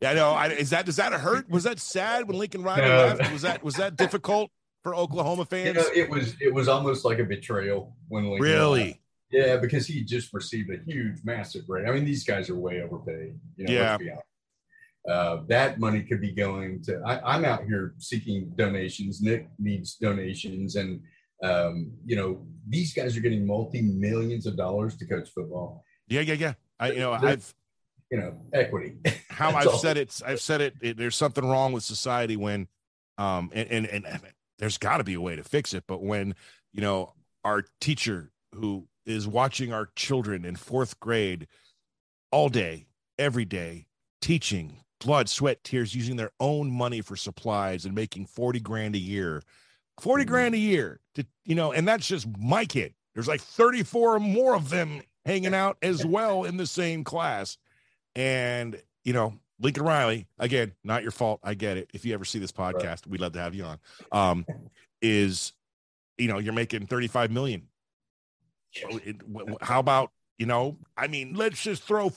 Yeah, 0.00 0.10
I 0.10 0.14
know. 0.14 0.30
I, 0.30 0.46
is 0.48 0.70
that 0.70 0.86
does 0.86 0.96
that 0.96 1.12
hurt? 1.12 1.48
Was 1.48 1.64
that 1.64 1.78
sad 1.78 2.28
when 2.28 2.38
Lincoln 2.38 2.62
Riley 2.62 2.82
no. 2.82 3.14
left? 3.16 3.32
Was 3.32 3.42
that 3.42 3.62
was 3.62 3.74
that 3.76 3.96
difficult 3.96 4.50
for 4.82 4.94
Oklahoma 4.94 5.44
fans? 5.44 5.66
You 5.66 5.74
know, 5.74 5.88
it 5.94 6.10
was 6.10 6.34
it 6.40 6.52
was 6.52 6.68
almost 6.68 7.04
like 7.04 7.18
a 7.18 7.24
betrayal 7.24 7.96
when 8.08 8.24
Lincoln 8.24 8.52
Riley. 8.52 8.84
Left. 8.84 9.00
Yeah, 9.30 9.56
because 9.56 9.86
he 9.86 10.04
just 10.04 10.32
received 10.32 10.70
a 10.70 10.78
huge, 10.86 11.18
massive 11.24 11.64
raise. 11.68 11.88
I 11.88 11.92
mean, 11.92 12.04
these 12.04 12.24
guys 12.24 12.48
are 12.48 12.56
way 12.56 12.80
overpaid. 12.80 13.34
You 13.56 13.66
know, 13.66 13.98
yeah. 14.00 14.18
Uh, 15.08 15.42
that 15.48 15.78
money 15.78 16.02
could 16.02 16.20
be 16.20 16.32
going 16.32 16.82
to. 16.82 17.00
I, 17.04 17.36
am 17.36 17.44
out 17.44 17.64
here 17.64 17.94
seeking 17.98 18.52
donations. 18.56 19.22
Nick 19.22 19.48
needs 19.58 19.94
donations, 19.94 20.76
and 20.76 21.00
um, 21.42 21.92
you 22.04 22.16
know 22.16 22.44
these 22.68 22.92
guys 22.92 23.16
are 23.16 23.20
getting 23.20 23.46
multi 23.46 23.82
millions 23.82 24.46
of 24.46 24.56
dollars 24.56 24.96
to 24.96 25.06
coach 25.06 25.28
football. 25.30 25.84
Yeah, 26.08 26.22
yeah, 26.22 26.34
yeah. 26.34 26.54
I 26.80 26.92
you 26.92 26.98
know 26.98 27.12
I've 27.12 27.54
you 28.10 28.18
know 28.18 28.34
equity. 28.52 28.96
How 29.30 29.50
I've 29.50 29.66
all. 29.68 29.78
said 29.78 29.96
it, 29.96 30.20
I've 30.24 30.40
said 30.40 30.60
it, 30.60 30.74
it, 30.80 30.96
There's 30.96 31.16
something 31.16 31.44
wrong 31.44 31.72
with 31.72 31.84
society 31.84 32.36
when, 32.36 32.68
um, 33.18 33.50
and 33.52 33.68
and, 33.70 33.86
and 34.06 34.20
there's 34.58 34.78
got 34.78 34.98
to 34.98 35.04
be 35.04 35.14
a 35.14 35.20
way 35.20 35.36
to 35.36 35.44
fix 35.44 35.74
it. 35.74 35.84
But 35.86 36.02
when 36.02 36.34
you 36.72 36.80
know 36.80 37.12
our 37.44 37.64
teacher 37.80 38.30
who 38.54 38.86
is 39.04 39.28
watching 39.28 39.72
our 39.72 39.88
children 39.94 40.44
in 40.44 40.56
fourth 40.56 40.98
grade 41.00 41.46
all 42.32 42.48
day, 42.48 42.86
every 43.18 43.44
day, 43.44 43.86
teaching 44.20 44.80
blood, 45.00 45.28
sweat, 45.28 45.62
tears, 45.62 45.94
using 45.94 46.16
their 46.16 46.32
own 46.40 46.70
money 46.70 47.00
for 47.00 47.16
supplies 47.16 47.84
and 47.84 47.94
making 47.94 48.26
40 48.26 48.60
grand 48.60 48.94
a 48.94 48.98
year, 48.98 49.42
40 50.00 50.22
mm-hmm. 50.22 50.30
grand 50.30 50.54
a 50.54 50.58
year 50.58 51.00
to, 51.14 51.26
you 51.44 51.54
know, 51.54 51.72
and 51.72 51.86
that's 51.86 52.06
just 52.06 52.26
my 52.38 52.64
kid. 52.64 52.94
There's 53.14 53.28
like 53.28 53.40
34 53.40 54.18
more 54.20 54.54
of 54.54 54.68
them 54.68 55.02
hanging 55.24 55.54
out 55.54 55.76
as 55.82 56.04
well 56.04 56.44
in 56.44 56.56
the 56.56 56.66
same 56.66 57.04
class. 57.04 57.56
And, 58.16 58.80
you 59.04 59.12
know, 59.12 59.38
Lincoln 59.60 59.84
Riley, 59.84 60.26
again, 60.38 60.72
not 60.82 61.02
your 61.02 61.12
fault. 61.12 61.40
I 61.44 61.54
get 61.54 61.76
it. 61.76 61.90
If 61.94 62.04
you 62.04 62.14
ever 62.14 62.24
see 62.24 62.38
this 62.38 62.52
podcast, 62.52 62.84
right. 62.84 63.06
we'd 63.06 63.20
love 63.20 63.32
to 63.34 63.40
have 63.40 63.54
you 63.54 63.64
on. 63.64 63.78
Um, 64.10 64.46
is, 65.00 65.52
you 66.18 66.26
know, 66.26 66.38
you're 66.38 66.52
making 66.52 66.86
35 66.86 67.30
million. 67.30 67.68
How 69.60 69.80
about 69.80 70.10
You 70.38 70.46
know, 70.46 70.76
I 70.96 71.06
mean, 71.06 71.34
let's 71.34 71.62
just 71.62 71.82
throw 71.82 72.12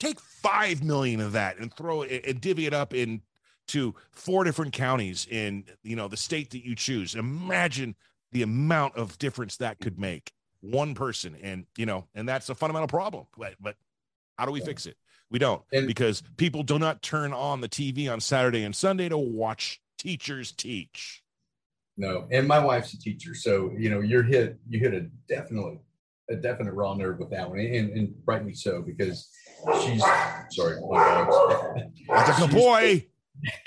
take 0.00 0.18
five 0.20 0.82
million 0.82 1.20
of 1.20 1.32
that 1.32 1.58
and 1.58 1.72
throw 1.72 2.02
it 2.02 2.26
and 2.26 2.40
divvy 2.40 2.66
it 2.66 2.74
up 2.74 2.92
in 2.92 3.22
to 3.68 3.94
four 4.10 4.44
different 4.44 4.72
counties 4.72 5.26
in 5.30 5.64
you 5.82 5.96
know 5.96 6.08
the 6.08 6.16
state 6.16 6.50
that 6.50 6.64
you 6.64 6.74
choose. 6.74 7.14
Imagine 7.14 7.94
the 8.32 8.42
amount 8.42 8.96
of 8.96 9.16
difference 9.18 9.56
that 9.58 9.78
could 9.78 9.98
make 9.98 10.32
one 10.60 10.94
person, 10.94 11.36
and 11.42 11.66
you 11.76 11.86
know, 11.86 12.06
and 12.14 12.28
that's 12.28 12.48
a 12.48 12.54
fundamental 12.54 12.88
problem. 12.88 13.26
But, 13.38 13.54
but 13.60 13.76
how 14.38 14.46
do 14.46 14.52
we 14.52 14.60
fix 14.60 14.86
it? 14.86 14.96
We 15.34 15.40
don't 15.40 15.62
And- 15.72 15.88
because 15.88 16.22
people 16.36 16.62
do 16.62 16.78
not 16.78 17.02
turn 17.02 17.32
on 17.32 17.60
the 17.60 17.68
TV 17.68 18.08
on 18.08 18.20
Saturday 18.20 18.62
and 18.62 18.72
Sunday 18.72 19.08
to 19.08 19.18
watch 19.18 19.80
teachers 19.98 20.52
teach. 20.52 21.24
No, 21.96 22.28
and 22.30 22.46
my 22.46 22.60
wife's 22.60 22.94
a 22.94 23.00
teacher, 23.00 23.34
so 23.34 23.72
you 23.76 23.90
know 23.90 23.98
you're 23.98 24.22
hit. 24.22 24.60
You 24.68 24.78
hit 24.78 24.94
a 24.94 25.00
definitely 25.28 25.80
a 26.30 26.36
definite 26.36 26.74
raw 26.74 26.94
nerve 26.94 27.18
with 27.18 27.30
that 27.30 27.50
one, 27.50 27.58
and, 27.58 27.90
and 27.90 28.14
rightly 28.24 28.54
so 28.54 28.80
because 28.80 29.28
she's 29.82 30.04
sorry, 30.50 30.80
my 30.88 31.26
dogs. 32.08 32.40
A 32.40 32.46
boy. 32.46 33.04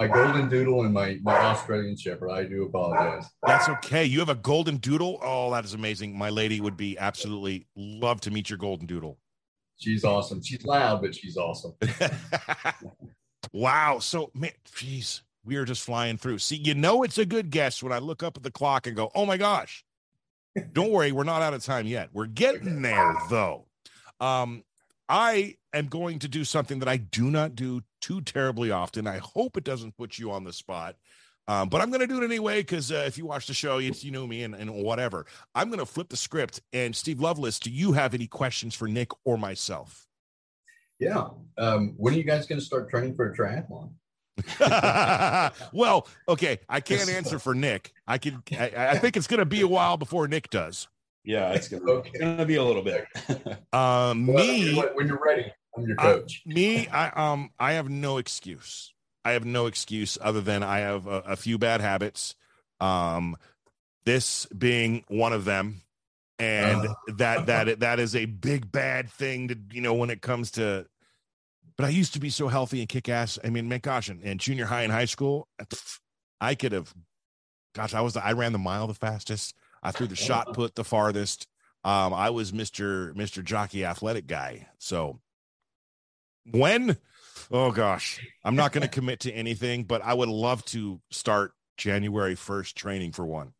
my 0.00 0.08
golden 0.08 0.48
doodle 0.48 0.82
and 0.82 0.92
my 0.92 1.20
my 1.22 1.36
Australian 1.36 1.96
Shepherd. 1.96 2.32
I 2.32 2.46
do 2.46 2.64
apologize. 2.64 3.30
That's 3.46 3.68
okay. 3.68 4.04
You 4.04 4.18
have 4.18 4.28
a 4.28 4.34
golden 4.34 4.78
doodle. 4.78 5.20
Oh, 5.22 5.52
that 5.52 5.64
is 5.64 5.74
amazing. 5.74 6.18
My 6.18 6.30
lady 6.30 6.60
would 6.60 6.76
be 6.76 6.98
absolutely 6.98 7.68
love 7.76 8.20
to 8.22 8.32
meet 8.32 8.50
your 8.50 8.58
golden 8.58 8.86
doodle. 8.88 9.18
She's 9.80 10.04
awesome. 10.04 10.42
She's 10.42 10.64
loud, 10.64 11.00
but 11.00 11.14
she's 11.14 11.36
awesome. 11.36 11.72
wow. 13.52 13.98
So, 13.98 14.30
man, 14.34 14.52
jeez, 14.74 15.22
we 15.44 15.56
are 15.56 15.64
just 15.64 15.84
flying 15.84 16.18
through. 16.18 16.38
See, 16.38 16.56
you 16.56 16.74
know, 16.74 17.02
it's 17.02 17.18
a 17.18 17.24
good 17.24 17.50
guess 17.50 17.82
when 17.82 17.92
I 17.92 17.98
look 17.98 18.22
up 18.22 18.36
at 18.36 18.42
the 18.42 18.50
clock 18.50 18.86
and 18.86 18.94
go, 18.94 19.10
oh 19.14 19.26
my 19.26 19.36
gosh. 19.36 19.84
Don't 20.72 20.90
worry, 20.90 21.12
we're 21.12 21.24
not 21.24 21.42
out 21.42 21.54
of 21.54 21.64
time 21.64 21.86
yet. 21.86 22.10
We're 22.12 22.26
getting 22.26 22.82
there, 22.82 23.14
though. 23.30 23.66
Um, 24.18 24.64
I 25.08 25.56
am 25.72 25.86
going 25.86 26.18
to 26.20 26.28
do 26.28 26.44
something 26.44 26.80
that 26.80 26.88
I 26.88 26.98
do 26.98 27.30
not 27.30 27.54
do 27.54 27.82
too 28.00 28.20
terribly 28.20 28.70
often. 28.70 29.06
I 29.06 29.18
hope 29.18 29.56
it 29.56 29.64
doesn't 29.64 29.96
put 29.96 30.18
you 30.18 30.30
on 30.30 30.44
the 30.44 30.52
spot. 30.52 30.96
Um, 31.48 31.68
but 31.68 31.80
I'm 31.80 31.88
going 31.90 32.00
to 32.00 32.06
do 32.06 32.20
it 32.22 32.24
anyway 32.24 32.60
because 32.60 32.92
uh, 32.92 33.04
if 33.06 33.18
you 33.18 33.26
watch 33.26 33.46
the 33.48 33.54
show, 33.54 33.78
it's 33.78 34.04
you 34.04 34.12
know 34.12 34.26
me 34.26 34.44
and, 34.44 34.54
and 34.54 34.72
whatever. 34.72 35.26
I'm 35.54 35.68
going 35.68 35.80
to 35.80 35.86
flip 35.86 36.08
the 36.08 36.16
script. 36.16 36.60
And 36.72 36.94
Steve 36.94 37.18
Lovelace, 37.20 37.58
do 37.58 37.70
you 37.70 37.92
have 37.92 38.14
any 38.14 38.26
questions 38.28 38.74
for 38.74 38.86
Nick 38.86 39.10
or 39.24 39.36
myself? 39.36 40.06
Yeah. 41.00 41.28
Um, 41.58 41.94
when 41.96 42.14
are 42.14 42.16
you 42.16 42.22
guys 42.24 42.46
going 42.46 42.60
to 42.60 42.64
start 42.64 42.88
training 42.90 43.14
for 43.16 43.32
a 43.32 43.36
triathlon? 43.36 43.90
well, 45.72 46.06
okay, 46.28 46.60
I 46.68 46.80
can't 46.80 47.10
answer 47.10 47.38
for 47.38 47.54
Nick. 47.54 47.92
I 48.06 48.18
can. 48.18 48.42
I, 48.58 48.70
I 48.90 48.98
think 48.98 49.16
it's 49.16 49.26
going 49.26 49.38
to 49.40 49.44
be 49.46 49.62
a 49.62 49.68
while 49.68 49.96
before 49.96 50.28
Nick 50.28 50.50
does. 50.50 50.88
Yeah, 51.24 51.50
it's 51.52 51.68
gonna, 51.68 51.84
Okay. 51.90 52.18
gonna 52.18 52.46
be 52.46 52.56
a 52.56 52.64
little 52.64 52.82
bit. 52.82 53.06
Um, 53.74 54.26
Well, 54.26 54.44
me, 54.46 54.74
when- 54.74 54.88
when 54.94 55.06
you're 55.06 55.20
ready, 55.22 55.52
I'm 55.76 55.86
your 55.86 55.96
I- 56.00 56.02
coach. 56.14 56.42
me, 56.46 56.88
I 56.88 57.08
um, 57.10 57.50
I 57.58 57.72
have 57.72 57.88
no 57.90 58.16
excuse. 58.18 58.94
I 59.24 59.32
have 59.32 59.44
no 59.44 59.66
excuse 59.66 60.16
other 60.20 60.40
than 60.40 60.62
I 60.62 60.78
have 60.80 61.06
a, 61.06 61.20
a 61.20 61.36
few 61.36 61.58
bad 61.58 61.80
habits. 61.80 62.34
Um, 62.80 63.36
this 64.04 64.46
being 64.46 65.04
one 65.08 65.32
of 65.32 65.44
them, 65.44 65.82
and 66.38 66.86
Uh. 66.88 66.94
that 67.18 67.46
that 67.46 67.80
that 67.80 68.00
is 68.00 68.16
a 68.16 68.24
big 68.24 68.72
bad 68.72 69.10
thing 69.10 69.48
to 69.48 69.58
you 69.72 69.80
know 69.82 69.94
when 69.94 70.10
it 70.10 70.22
comes 70.22 70.52
to. 70.52 70.86
But 71.76 71.86
I 71.86 71.90
used 71.90 72.12
to 72.14 72.20
be 72.20 72.30
so 72.30 72.48
healthy 72.48 72.80
and 72.80 72.88
kick 72.88 73.08
ass. 73.08 73.38
I 73.42 73.48
mean, 73.48 73.68
man, 73.68 73.80
gosh, 73.82 74.10
in, 74.10 74.20
in 74.20 74.36
junior 74.38 74.66
high 74.66 74.82
and 74.82 74.92
high 74.92 75.06
school, 75.06 75.48
I 76.40 76.54
could 76.54 76.72
have. 76.72 76.92
Gosh, 77.74 77.94
I 77.94 78.00
was 78.00 78.16
I 78.16 78.32
ran 78.32 78.52
the 78.52 78.58
mile 78.58 78.86
the 78.86 78.94
fastest. 78.94 79.54
I 79.82 79.90
threw 79.92 80.06
the 80.06 80.16
shot 80.16 80.52
put 80.54 80.74
the 80.74 80.84
farthest. 80.84 81.46
Um, 81.84 82.12
I 82.12 82.30
was 82.30 82.52
Mister 82.52 83.14
Mister 83.14 83.42
Jockey 83.42 83.84
Athletic 83.84 84.26
guy. 84.26 84.68
So 84.78 85.20
when, 86.50 86.96
oh 87.50 87.70
gosh, 87.72 88.20
I'm 88.44 88.56
not 88.56 88.72
going 88.72 88.82
to 88.88 88.88
commit 88.88 89.20
to 89.20 89.32
anything, 89.32 89.84
but 89.84 90.02
I 90.02 90.14
would 90.14 90.28
love 90.28 90.64
to 90.66 91.00
start 91.10 91.52
January 91.76 92.34
1st 92.34 92.74
training 92.74 93.12
for 93.12 93.24
one. 93.26 93.52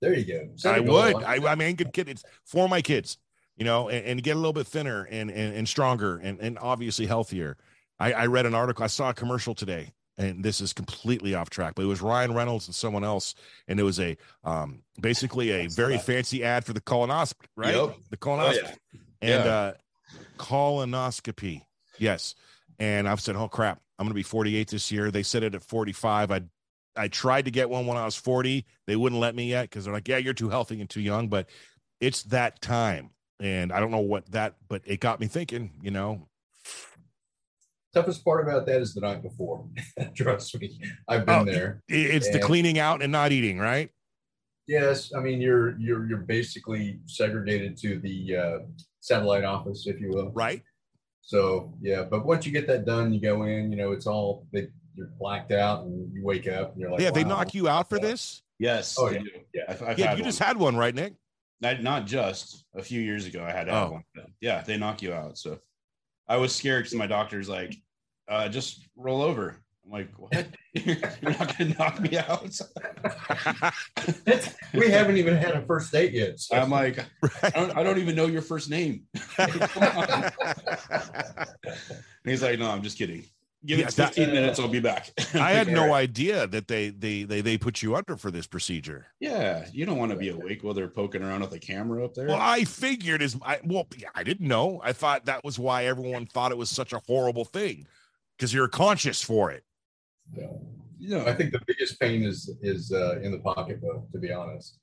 There 0.00 0.14
you 0.14 0.24
go. 0.24 0.48
Set 0.56 0.74
I 0.74 0.80
would. 0.80 1.22
I, 1.22 1.52
I 1.52 1.54
mean, 1.54 1.74
good 1.74 1.92
kid. 1.92 2.08
It's 2.08 2.22
for 2.44 2.68
my 2.68 2.82
kids, 2.82 3.18
you 3.56 3.64
know, 3.64 3.88
and, 3.88 4.04
and 4.04 4.22
get 4.22 4.32
a 4.36 4.38
little 4.38 4.52
bit 4.52 4.66
thinner 4.66 5.04
and 5.10 5.30
and, 5.30 5.54
and 5.56 5.68
stronger 5.68 6.18
and, 6.18 6.38
and 6.40 6.58
obviously 6.58 7.06
healthier. 7.06 7.56
I, 7.98 8.12
I 8.12 8.26
read 8.26 8.44
an 8.46 8.54
article. 8.54 8.84
I 8.84 8.88
saw 8.88 9.08
a 9.08 9.14
commercial 9.14 9.54
today, 9.54 9.94
and 10.18 10.44
this 10.44 10.60
is 10.60 10.74
completely 10.74 11.34
off 11.34 11.48
track, 11.48 11.74
but 11.76 11.82
it 11.82 11.86
was 11.86 12.02
Ryan 12.02 12.34
Reynolds 12.34 12.66
and 12.68 12.74
someone 12.74 13.04
else, 13.04 13.34
and 13.68 13.80
it 13.80 13.84
was 13.84 13.98
a 13.98 14.18
um 14.44 14.82
basically 15.00 15.50
a 15.50 15.68
saw 15.70 15.76
very 15.76 15.96
fancy 15.96 16.44
ad 16.44 16.66
for 16.66 16.74
the 16.74 16.80
colonoscopy, 16.82 17.46
right? 17.56 17.74
Yep. 17.74 17.96
The 18.10 18.16
Oh, 18.16 18.18
colonoscopy 18.18 18.76
yeah. 18.92 19.00
and 19.22 19.44
Yeah. 19.46 19.50
uh 19.50 19.72
colonoscopy. 20.38 21.62
Yes. 21.98 22.34
And 22.78 23.08
I've 23.08 23.20
said, 23.20 23.36
oh 23.36 23.48
crap, 23.48 23.80
I'm 23.98 24.04
gonna 24.06 24.14
be 24.14 24.22
48 24.22 24.68
this 24.68 24.90
year. 24.92 25.10
They 25.10 25.22
said 25.22 25.42
it 25.42 25.54
at 25.54 25.62
45. 25.62 26.30
I 26.30 26.42
I 26.98 27.08
tried 27.08 27.44
to 27.44 27.50
get 27.50 27.68
one 27.68 27.86
when 27.86 27.96
I 27.98 28.04
was 28.04 28.16
40. 28.16 28.64
They 28.86 28.96
wouldn't 28.96 29.20
let 29.20 29.34
me 29.34 29.50
yet 29.50 29.62
because 29.62 29.84
they're 29.84 29.92
like, 29.94 30.08
yeah, 30.08 30.16
you're 30.16 30.32
too 30.34 30.48
healthy 30.48 30.80
and 30.80 30.88
too 30.88 31.00
young. 31.02 31.28
But 31.28 31.48
it's 32.00 32.22
that 32.24 32.60
time. 32.62 33.10
And 33.38 33.70
I 33.70 33.80
don't 33.80 33.90
know 33.90 33.98
what 34.00 34.30
that, 34.32 34.54
but 34.68 34.80
it 34.86 35.00
got 35.00 35.20
me 35.20 35.26
thinking, 35.26 35.72
you 35.82 35.90
know, 35.90 36.28
Toughest 37.94 38.24
part 38.24 38.46
about 38.46 38.66
that 38.66 38.82
is 38.82 38.92
the 38.92 39.00
night 39.00 39.22
before. 39.22 39.66
Trust 40.14 40.58
me, 40.60 40.78
I've 41.08 41.24
been 41.24 41.34
Oh, 41.34 41.44
there. 41.44 41.82
it- 41.88 42.10
it's 42.14 42.28
the 42.28 42.38
cleaning 42.38 42.78
out 42.78 43.02
and 43.02 43.10
not 43.10 43.32
eating, 43.32 43.58
right? 43.58 43.90
Yes, 44.66 45.12
I 45.14 45.20
mean 45.20 45.40
you're 45.40 45.78
you're 45.78 46.06
you're 46.08 46.18
basically 46.18 47.00
segregated 47.06 47.76
to 47.78 47.98
the 48.00 48.36
uh, 48.36 48.58
satellite 49.00 49.44
office, 49.44 49.86
if 49.86 50.00
you 50.00 50.10
will. 50.10 50.30
Right. 50.32 50.62
So 51.26 51.74
yeah, 51.82 52.04
but 52.04 52.24
once 52.24 52.46
you 52.46 52.52
get 52.52 52.66
that 52.68 52.84
done, 52.86 53.12
you 53.12 53.20
go 53.20 53.42
in. 53.42 53.70
You 53.70 53.76
know, 53.76 53.90
it's 53.92 54.06
all 54.06 54.46
they, 54.52 54.68
you're 54.94 55.08
blacked 55.18 55.50
out, 55.52 55.84
and 55.84 56.10
you 56.14 56.24
wake 56.24 56.46
up, 56.48 56.72
and 56.72 56.80
you're 56.80 56.90
like, 56.90 57.00
yeah. 57.00 57.10
They 57.10 57.24
knock 57.24 57.52
you 57.52 57.68
out 57.68 57.88
for 57.88 57.96
Yeah. 57.96 58.02
this. 58.02 58.42
Yes. 58.58 58.96
Oh, 58.98 59.10
yeah. 59.10 59.20
Yeah. 59.52 59.62
I've, 59.68 59.82
I've 59.82 59.98
Yeah. 59.98 60.12
You 60.12 60.18
one. 60.22 60.24
just 60.24 60.38
had 60.38 60.56
one, 60.56 60.76
right, 60.76 60.94
Nick? 60.94 61.14
Not, 61.60 61.82
not 61.82 62.06
just 62.06 62.64
a 62.74 62.82
few 62.82 63.00
years 63.00 63.26
ago. 63.26 63.42
I 63.44 63.50
had 63.50 63.64
to 63.64 63.72
have 63.72 63.88
Oh. 63.88 63.92
one. 63.92 64.04
Yeah, 64.40 64.62
they 64.62 64.76
knock 64.78 65.02
you 65.02 65.12
out. 65.12 65.36
So 65.36 65.58
I 66.28 66.36
was 66.36 66.54
scared 66.54 66.84
because 66.84 66.96
my 66.96 67.06
doctor's 67.08 67.48
like, 67.48 67.74
uh, 68.28 68.48
just 68.48 68.86
roll 68.96 69.20
over. 69.20 69.56
I'm 69.86 69.92
like, 69.92 70.08
what? 70.18 70.46
You're 70.74 70.96
not 71.32 71.56
gonna 71.56 71.74
knock 71.78 72.00
me 72.00 72.18
out? 72.18 72.58
we 74.74 74.90
haven't 74.90 75.16
even 75.16 75.36
had 75.36 75.52
a 75.52 75.62
first 75.64 75.92
date 75.92 76.12
yet. 76.12 76.40
so- 76.40 76.56
I'm 76.56 76.70
like, 76.70 77.04
I 77.42 77.50
don't, 77.50 77.76
I 77.76 77.82
don't 77.84 77.98
even 77.98 78.16
know 78.16 78.26
your 78.26 78.42
first 78.42 78.68
name. 78.70 79.04
And 82.24 82.32
he's 82.32 82.42
like, 82.42 82.58
no, 82.58 82.68
I'm 82.70 82.82
just 82.82 82.98
kidding. 82.98 83.22
Give 83.64 83.78
Yeah, 83.78 83.86
it 83.86 83.94
that- 83.94 84.14
15 84.14 84.34
minutes, 84.34 84.58
I'll 84.58 84.66
be 84.68 84.80
back. 84.80 85.10
I 85.34 85.52
had 85.52 85.68
no 85.68 85.92
idea 85.94 86.46
that 86.48 86.66
they 86.68 86.88
they 86.90 87.22
they 87.22 87.40
they 87.40 87.56
put 87.58 87.82
you 87.82 87.94
under 87.96 88.16
for 88.16 88.30
this 88.32 88.46
procedure. 88.46 89.06
yeah, 89.20 89.66
you 89.72 89.86
don't 89.86 89.96
want 89.98 90.10
to 90.12 90.16
be 90.18 90.28
awake 90.30 90.62
while 90.64 90.74
they're 90.74 90.88
poking 90.88 91.22
around 91.22 91.40
with 91.42 91.52
a 91.52 91.58
camera 91.60 92.04
up 92.04 92.14
there. 92.14 92.26
Well, 92.26 92.38
I 92.40 92.64
figured 92.64 93.22
as 93.22 93.36
I 93.42 93.60
well, 93.64 93.86
yeah, 93.96 94.08
I 94.14 94.24
didn't 94.24 94.48
know. 94.48 94.80
I 94.84 94.92
thought 94.92 95.26
that 95.26 95.44
was 95.44 95.58
why 95.58 95.86
everyone 95.86 96.26
thought 96.26 96.50
it 96.52 96.58
was 96.58 96.70
such 96.70 96.92
a 96.92 97.00
horrible 97.06 97.44
thing 97.44 97.86
because 98.36 98.52
you're 98.52 98.68
conscious 98.68 99.22
for 99.22 99.50
it. 99.52 99.64
Yeah. 100.34 100.46
you 100.98 101.10
know, 101.10 101.24
I 101.26 101.32
think 101.34 101.52
the 101.52 101.60
biggest 101.66 101.98
pain 102.00 102.22
is 102.24 102.50
is 102.62 102.92
uh, 102.92 103.20
in 103.22 103.32
the 103.32 103.38
pocketbook, 103.38 104.10
to 104.12 104.18
be 104.18 104.32
honest. 104.32 104.78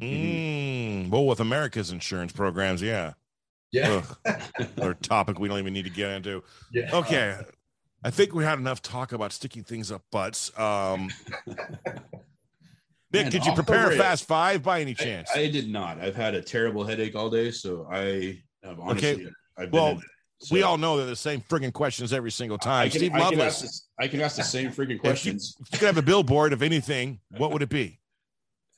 Mm, 0.00 1.08
well, 1.10 1.26
with 1.26 1.40
America's 1.40 1.90
insurance 1.90 2.32
programs, 2.32 2.82
yeah, 2.82 3.14
Yeah, 3.72 4.02
or 4.80 4.94
topic 5.02 5.38
we 5.38 5.48
don't 5.48 5.58
even 5.58 5.72
need 5.72 5.84
to 5.84 5.90
get 5.90 6.10
into. 6.10 6.42
yeah. 6.72 6.90
Okay, 6.94 7.36
I 8.04 8.10
think 8.10 8.34
we 8.34 8.44
had 8.44 8.58
enough 8.58 8.82
talk 8.82 9.12
about 9.12 9.32
sticking 9.32 9.64
things 9.64 9.90
up 9.90 10.02
butts. 10.12 10.56
Um, 10.58 11.08
Nick, 13.10 13.22
Man, 13.24 13.30
did 13.32 13.46
you 13.46 13.52
prepare 13.54 13.90
a 13.90 13.96
fast 13.96 14.24
five 14.26 14.62
by 14.62 14.80
any 14.82 14.92
chance? 14.94 15.30
I 15.34 15.48
did 15.48 15.70
not. 15.70 15.98
I've 16.00 16.14
had 16.14 16.34
a 16.34 16.42
terrible 16.42 16.84
headache 16.84 17.16
all 17.16 17.30
day, 17.30 17.50
so 17.50 17.88
I 17.90 18.38
have 18.62 18.78
honestly. 18.78 19.28
I've 19.56 19.70
been 19.70 19.80
Well, 19.80 20.00
in 20.40 20.46
it. 20.46 20.52
we 20.52 20.62
all 20.62 20.78
know 20.78 20.96
they're 20.96 21.06
the 21.06 21.16
same 21.16 21.40
friggin' 21.40 21.72
questions 21.72 22.12
every 22.12 22.30
single 22.30 22.58
I 22.60 22.64
time. 22.64 22.90
can, 22.90 22.98
Steve 22.98 23.12
I, 23.14 23.18
can 23.18 23.22
ask 23.22 23.32
Lovelace, 23.32 23.88
I 23.98 24.08
can 24.08 24.20
ask 24.20 24.36
the 24.36 24.42
same 24.44 24.70
freaking 24.70 24.82
if 24.82 24.90
you, 24.90 24.98
questions. 24.98 25.56
if 25.60 25.72
you 25.72 25.78
could 25.78 25.86
have 25.86 25.98
a 25.98 26.02
billboard 26.02 26.52
of 26.52 26.62
anything, 26.62 27.20
what 27.36 27.52
would 27.52 27.62
it 27.62 27.68
be? 27.68 28.00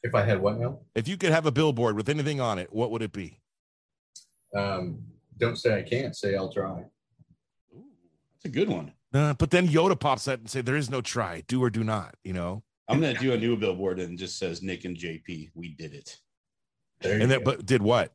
If 0.02 0.14
I 0.14 0.22
had 0.22 0.40
what 0.40 0.58
now? 0.58 0.78
If 0.94 1.08
you 1.08 1.16
could 1.16 1.30
have 1.30 1.44
a 1.46 1.52
billboard 1.52 1.94
with 1.96 2.08
anything 2.08 2.40
on 2.40 2.58
it, 2.58 2.72
what 2.72 2.90
would 2.90 3.02
it 3.02 3.12
be? 3.12 3.38
Um, 4.56 5.02
don't 5.38 5.56
say 5.56 5.78
I 5.78 5.82
can't. 5.82 6.16
Say 6.16 6.34
I'll 6.34 6.52
try. 6.52 6.84
Ooh, 7.74 7.84
that's 8.34 8.46
a 8.46 8.48
good 8.48 8.68
one. 8.68 8.92
Uh, 9.12 9.34
but 9.34 9.50
then 9.50 9.68
Yoda 9.68 9.98
pops 9.98 10.26
out 10.28 10.38
and 10.38 10.48
say, 10.48 10.60
"There 10.60 10.76
is 10.76 10.88
no 10.88 11.00
try, 11.00 11.42
do 11.48 11.62
or 11.62 11.68
do 11.70 11.84
not." 11.84 12.14
You 12.24 12.32
know, 12.32 12.62
I'm 12.88 13.00
gonna 13.00 13.18
do 13.18 13.32
a 13.32 13.36
new 13.36 13.56
billboard 13.56 13.98
and 13.98 14.18
just 14.18 14.38
says 14.38 14.62
Nick 14.62 14.84
and 14.84 14.96
JP. 14.96 15.50
We 15.54 15.68
did 15.74 15.94
it. 15.94 16.18
There 17.00 17.18
and 17.20 17.30
then 17.30 17.40
go. 17.40 17.44
but 17.44 17.66
did 17.66 17.82
what? 17.82 18.12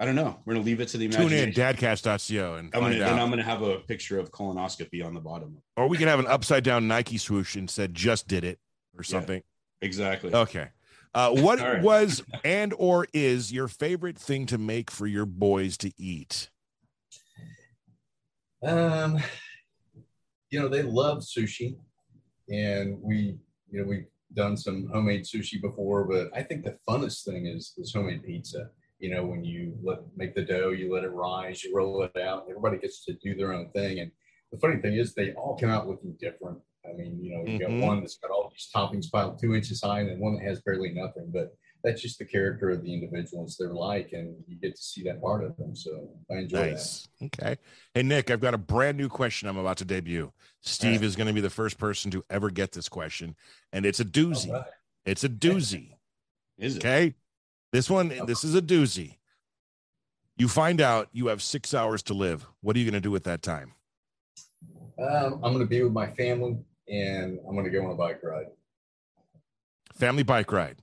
I 0.00 0.04
don't 0.04 0.14
know. 0.14 0.38
We're 0.44 0.54
gonna 0.54 0.64
leave 0.64 0.80
it 0.80 0.88
to 0.90 0.98
the 0.98 1.08
Tune 1.08 1.20
imagination. 1.22 1.48
in 1.48 1.54
dadcast.co 1.76 2.54
and 2.54 2.70
I'm 2.74 2.80
gonna, 2.82 2.98
then. 2.98 3.18
I'm 3.18 3.30
gonna 3.30 3.42
have 3.42 3.62
a 3.62 3.78
picture 3.80 4.18
of 4.20 4.30
colonoscopy 4.30 5.04
on 5.04 5.12
the 5.12 5.20
bottom. 5.20 5.58
or 5.76 5.88
we 5.88 5.98
can 5.98 6.06
have 6.06 6.20
an 6.20 6.26
upside 6.28 6.62
down 6.62 6.86
Nike 6.86 7.18
swoosh 7.18 7.56
and 7.56 7.68
said 7.68 7.94
"just 7.94 8.28
did 8.28 8.44
it" 8.44 8.60
or 8.96 9.02
Yeah. 9.02 9.10
something. 9.10 9.42
Exactly. 9.82 10.32
Okay. 10.32 10.68
Uh, 11.14 11.30
what 11.32 11.60
All 11.64 11.72
right. 11.72 11.82
was 11.82 12.22
and 12.44 12.72
or 12.78 13.08
is 13.12 13.52
your 13.52 13.66
favorite 13.66 14.16
thing 14.18 14.46
to 14.46 14.58
make 14.58 14.88
for 14.90 15.06
your 15.06 15.26
boys 15.26 15.76
to 15.78 15.90
eat? 16.00 16.48
Um, 18.64 19.18
you 20.50 20.60
know, 20.60 20.68
they 20.68 20.82
love 20.82 21.18
sushi, 21.18 21.76
and 22.48 23.00
we, 23.00 23.36
you 23.70 23.80
know, 23.80 23.84
we've 23.88 24.06
done 24.34 24.56
some 24.56 24.88
homemade 24.92 25.22
sushi 25.24 25.60
before, 25.60 26.04
but 26.04 26.28
I 26.34 26.42
think 26.42 26.64
the 26.64 26.76
funnest 26.88 27.24
thing 27.24 27.46
is 27.46 27.74
is 27.78 27.92
homemade 27.92 28.22
pizza. 28.24 28.70
You 28.98 29.10
know, 29.10 29.24
when 29.24 29.44
you 29.44 29.76
let 29.82 29.98
make 30.16 30.34
the 30.34 30.42
dough, 30.42 30.70
you 30.70 30.92
let 30.92 31.04
it 31.04 31.12
rise, 31.12 31.62
you 31.62 31.74
roll 31.74 32.02
it 32.02 32.20
out, 32.20 32.46
everybody 32.50 32.78
gets 32.78 33.04
to 33.04 33.12
do 33.14 33.34
their 33.34 33.52
own 33.52 33.70
thing. 33.70 34.00
And 34.00 34.10
the 34.50 34.58
funny 34.58 34.80
thing 34.80 34.94
is, 34.94 35.14
they 35.14 35.32
all 35.34 35.56
come 35.58 35.70
out 35.70 35.88
looking 35.88 36.16
different. 36.20 36.58
I 36.88 36.94
mean, 36.94 37.22
you 37.22 37.30
know, 37.30 37.44
you 37.44 37.58
Mhm. 37.58 37.80
got 37.80 37.86
one 37.86 38.00
that's 38.00 38.18
got 38.18 38.30
all 38.30 38.50
these 38.50 38.68
toppings 38.74 39.10
piled 39.10 39.38
two 39.38 39.54
inches 39.54 39.82
high, 39.82 40.00
and 40.00 40.08
then 40.08 40.18
one 40.18 40.34
that 40.36 40.42
has 40.42 40.60
barely 40.62 40.90
nothing. 40.90 41.30
But 41.30 41.56
that's 41.84 42.02
just 42.02 42.18
the 42.18 42.24
character 42.24 42.70
of 42.70 42.82
the 42.82 42.92
individuals 42.92 43.56
they're 43.56 43.72
like, 43.72 44.12
and 44.12 44.42
you 44.48 44.56
get 44.56 44.74
to 44.74 44.82
see 44.82 45.02
that 45.04 45.20
part 45.20 45.44
of 45.44 45.56
them. 45.56 45.76
So 45.76 46.10
I 46.30 46.38
enjoy 46.38 46.58
that. 46.58 46.70
Nice. 46.70 47.08
Okay. 47.22 47.56
Hey, 47.94 48.02
Nick, 48.02 48.30
I've 48.30 48.40
got 48.40 48.54
a 48.54 48.58
brand 48.58 48.96
new 48.96 49.08
question 49.08 49.48
I'm 49.48 49.58
about 49.58 49.76
to 49.78 49.84
debut. 49.84 50.32
Steve 50.62 51.04
is 51.04 51.14
going 51.14 51.28
to 51.28 51.32
be 51.32 51.40
the 51.40 51.50
first 51.50 51.78
person 51.78 52.10
to 52.10 52.24
ever 52.30 52.50
get 52.50 52.72
this 52.72 52.88
question, 52.88 53.36
and 53.72 53.86
it's 53.86 54.00
a 54.00 54.04
doozy. 54.04 54.50
Right. 54.50 54.64
It's 55.04 55.22
a 55.22 55.28
doozy. 55.28 55.94
Is 56.58 56.76
it? 56.76 56.84
Okay. 56.84 57.14
This 57.72 57.90
one, 57.90 58.08
this 58.26 58.44
is 58.44 58.54
a 58.54 58.62
doozy. 58.62 59.16
You 60.36 60.48
find 60.48 60.80
out 60.80 61.08
you 61.12 61.26
have 61.26 61.42
six 61.42 61.74
hours 61.74 62.02
to 62.04 62.14
live. 62.14 62.46
What 62.60 62.76
are 62.76 62.78
you 62.78 62.84
going 62.84 62.94
to 62.94 63.00
do 63.00 63.10
with 63.10 63.24
that 63.24 63.42
time? 63.42 63.74
Um, 64.98 65.34
I'm 65.44 65.52
going 65.52 65.58
to 65.60 65.66
be 65.66 65.82
with 65.82 65.92
my 65.92 66.08
family, 66.08 66.56
and 66.88 67.38
I'm 67.46 67.54
going 67.54 67.64
to 67.64 67.70
go 67.70 67.84
on 67.84 67.90
a 67.92 67.94
bike 67.94 68.20
ride. 68.22 68.46
Family 69.94 70.22
bike 70.22 70.50
ride. 70.52 70.76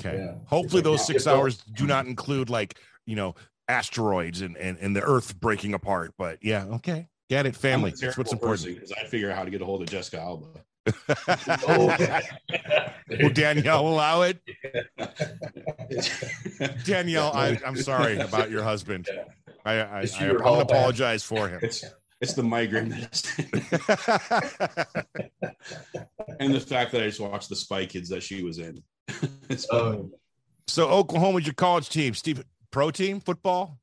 Okay. 0.00 0.18
Yeah. 0.18 0.34
Hopefully, 0.46 0.82
those 0.82 1.06
six 1.06 1.26
Yeah. 1.26 1.32
hours 1.32 1.58
do 1.58 1.86
not 1.86 2.06
include 2.06 2.48
like 2.50 2.78
you 3.06 3.16
know 3.16 3.34
asteroids 3.68 4.40
and 4.40 4.56
and, 4.56 4.78
and 4.78 4.94
the 4.96 5.02
Earth 5.02 5.38
breaking 5.40 5.74
apart. 5.74 6.14
But 6.16 6.38
yeah, 6.42 6.64
okay, 6.66 7.08
get 7.28 7.46
it. 7.46 7.54
Family. 7.56 7.92
That's 8.00 8.16
what's 8.16 8.32
important. 8.32 8.74
because 8.74 8.92
I 8.92 9.04
figure 9.08 9.30
out 9.30 9.36
how 9.36 9.44
to 9.44 9.50
get 9.50 9.60
a 9.60 9.64
hold 9.64 9.82
of 9.82 9.88
Jessica 9.90 10.20
Alba. 10.20 10.46
Oh. 11.28 12.18
Will 13.20 13.30
Danielle 13.30 13.86
allow 13.88 14.22
it? 14.22 14.38
Danielle, 16.84 17.32
I, 17.34 17.58
I'm 17.66 17.76
sorry 17.76 18.18
about 18.18 18.50
your 18.50 18.62
husband. 18.62 19.08
I, 19.64 19.72
I, 19.72 19.76
I, 19.78 20.00
Is 20.02 20.14
I'm 20.18 20.36
gonna 20.36 20.60
apologize 20.60 21.22
for 21.22 21.48
him. 21.48 21.60
it's 21.62 21.84
it's 22.20 22.34
the 22.34 22.42
migraine 22.42 22.88
that 22.90 23.22
and 26.40 26.54
the 26.54 26.60
fact 26.60 26.92
that 26.92 27.02
I 27.02 27.06
just 27.06 27.20
watched 27.20 27.48
the 27.48 27.56
Spy 27.56 27.86
Kids 27.86 28.08
that 28.10 28.22
she 28.22 28.42
was 28.42 28.58
in. 28.58 28.82
It's- 29.48 29.66
Um, 29.72 30.12
so 30.66 30.88
Oklahoma's 30.88 31.46
your 31.46 31.54
college 31.54 31.88
team, 31.88 32.12
Steve. 32.14 32.44
Pro 32.70 32.90
team 32.90 33.20
football. 33.20 33.78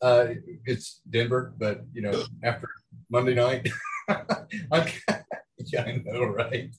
uh, 0.00 0.28
it's 0.64 1.00
Denver, 1.10 1.52
but 1.58 1.82
you 1.92 2.00
know, 2.02 2.22
after 2.42 2.68
Monday 3.10 3.34
night, 3.34 3.68
I'm, 4.08 4.86
yeah, 5.72 5.82
I 5.82 6.02
know, 6.04 6.24
right? 6.24 6.74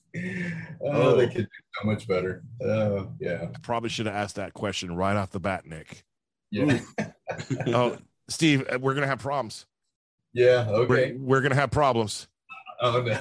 Oh, 0.82 1.16
they 1.16 1.26
could 1.26 1.44
do 1.44 1.80
so 1.80 1.86
much 1.86 2.06
better. 2.08 2.42
Uh, 2.64 3.06
yeah, 3.20 3.46
Probably 3.62 3.88
should 3.88 4.06
have 4.06 4.14
asked 4.14 4.36
that 4.36 4.54
question 4.54 4.94
right 4.94 5.16
off 5.16 5.30
the 5.30 5.40
bat, 5.40 5.66
Nick. 5.66 6.04
yeah, 6.50 6.80
Oh, 7.68 7.96
Steve, 8.28 8.66
uh, 8.72 8.78
we're 8.80 8.94
gonna 8.94 9.06
have 9.06 9.20
problems. 9.20 9.66
yeah. 10.32 10.66
We're, 10.68 10.76
Okay. 10.84 11.12
we're 11.18 11.40
gonna 11.40 11.54
have 11.54 11.70
problems. 11.70 12.28
Oh 12.80 13.02
no. 13.02 13.12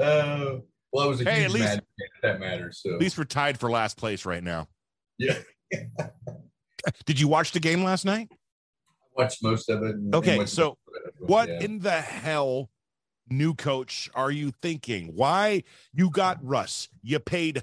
uh, 0.00 0.58
well, 0.92 1.04
I 1.04 1.06
was 1.06 1.20
a 1.20 1.24
Hey, 1.24 1.40
huge 1.40 1.44
at 1.46 1.50
least- 1.52 1.64
Madden 1.66 1.80
fan, 1.98 2.08
if 2.16 2.22
that 2.22 2.40
matters. 2.40 2.80
So 2.82 2.94
At 2.94 3.00
least 3.00 3.18
we're 3.18 3.24
tied 3.24 3.58
for 3.60 3.70
last 3.70 3.96
place 3.96 4.24
right 4.24 4.42
now. 4.42 4.68
yeah, 5.18 5.38
Did 7.04 7.20
you 7.20 7.28
watch 7.28 7.52
the 7.52 7.60
game 7.60 7.84
last 7.84 8.04
night? 8.04 8.28
Watched 9.18 9.42
most 9.42 9.68
of 9.68 9.82
it. 9.82 9.96
and- 9.96 10.14
Okay, 10.14 10.38
and 10.38 10.48
so 10.48 10.78
it, 10.94 11.14
What 11.18 11.48
yeah. 11.48 11.60
in 11.64 11.80
the 11.80 12.00
hell, 12.00 12.70
new 13.28 13.52
coach, 13.52 14.08
are 14.14 14.30
you 14.30 14.52
thinking? 14.62 15.08
Why 15.14 15.64
you 15.92 16.08
got 16.08 16.38
Russ? 16.42 16.88
You 17.02 17.18
paid 17.18 17.62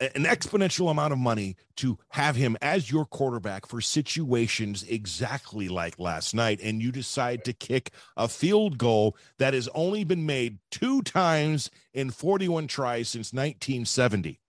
an 0.00 0.24
exponential 0.24 0.90
amount 0.90 1.12
of 1.12 1.18
money 1.18 1.56
to 1.76 1.98
have 2.08 2.34
him 2.36 2.56
as 2.60 2.90
your 2.90 3.04
quarterback 3.06 3.66
for 3.66 3.80
situations 3.80 4.82
exactly 4.82 5.68
like 5.68 5.98
last 5.98 6.34
night, 6.34 6.58
and 6.62 6.82
you 6.82 6.90
decide 6.90 7.44
to 7.44 7.52
kick 7.52 7.90
a 8.16 8.26
field 8.26 8.76
goal 8.78 9.16
that 9.38 9.54
has 9.54 9.68
only 9.74 10.02
been 10.04 10.24
made 10.26 10.58
two 10.70 11.00
times 11.02 11.70
in 11.92 12.10
41 12.10 12.66
tries 12.66 13.08
since 13.10 13.32
1970. 13.32 14.40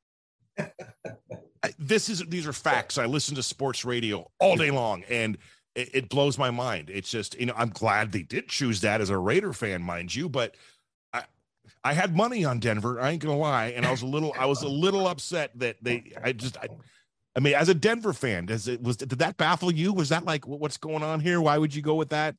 This 1.80 2.10
is 2.10 2.20
these 2.28 2.46
are 2.46 2.54
facts. 2.54 3.00
I 3.00 3.06
listen 3.08 3.34
to 3.36 3.44
sports 3.44 3.84
radio 3.86 4.30
all 4.40 4.56
day 4.56 4.70
long, 4.70 5.04
and 5.10 5.36
it, 5.76 5.90
it 5.94 6.10
blows 6.10 6.38
my 6.38 6.52
mind. 6.52 6.90
It's 6.90 7.10
just 7.10 7.40
you 7.40 7.46
know 7.46 7.54
I'm 7.56 7.70
glad 7.70 8.12
they 8.12 8.24
did 8.24 8.48
choose 8.50 8.82
that 8.82 9.02
as 9.02 9.10
a 9.10 9.18
Raider 9.18 9.54
fan, 9.54 9.82
mind 9.82 10.16
you, 10.16 10.30
but 10.30 10.56
I 11.14 11.24
I 11.84 11.94
had 11.94 12.16
money 12.16 12.46
on 12.46 12.60
Denver. 12.60 13.00
I 13.00 13.12
ain't 13.12 13.22
gonna 13.22 13.38
lie, 13.38 13.68
and 13.68 13.86
I 13.86 13.92
was 13.92 14.02
a 14.02 14.08
little 14.08 14.34
I 14.38 14.46
was 14.46 14.64
a 14.64 14.68
little 14.68 15.08
upset 15.08 15.52
that 15.60 15.78
they 15.82 16.14
I 16.24 16.32
just 16.32 16.58
I. 16.58 16.68
I 17.38 17.42
mean, 17.42 17.54
as 17.54 17.68
a 17.68 17.74
Denver 17.74 18.14
fan, 18.14 18.46
does 18.46 18.70
it 18.70 18.82
was 18.82 18.96
did 18.96 19.10
that 19.10 19.36
baffle 19.36 19.70
you? 19.70 19.92
Was 19.92 20.08
that 20.08 20.24
like 20.24 20.48
what's 20.48 20.78
going 20.78 21.04
on 21.04 21.20
here? 21.20 21.42
Why 21.42 21.58
would 21.58 21.76
you 21.76 21.82
go 21.82 21.96
with 21.96 22.10
that? 22.10 22.36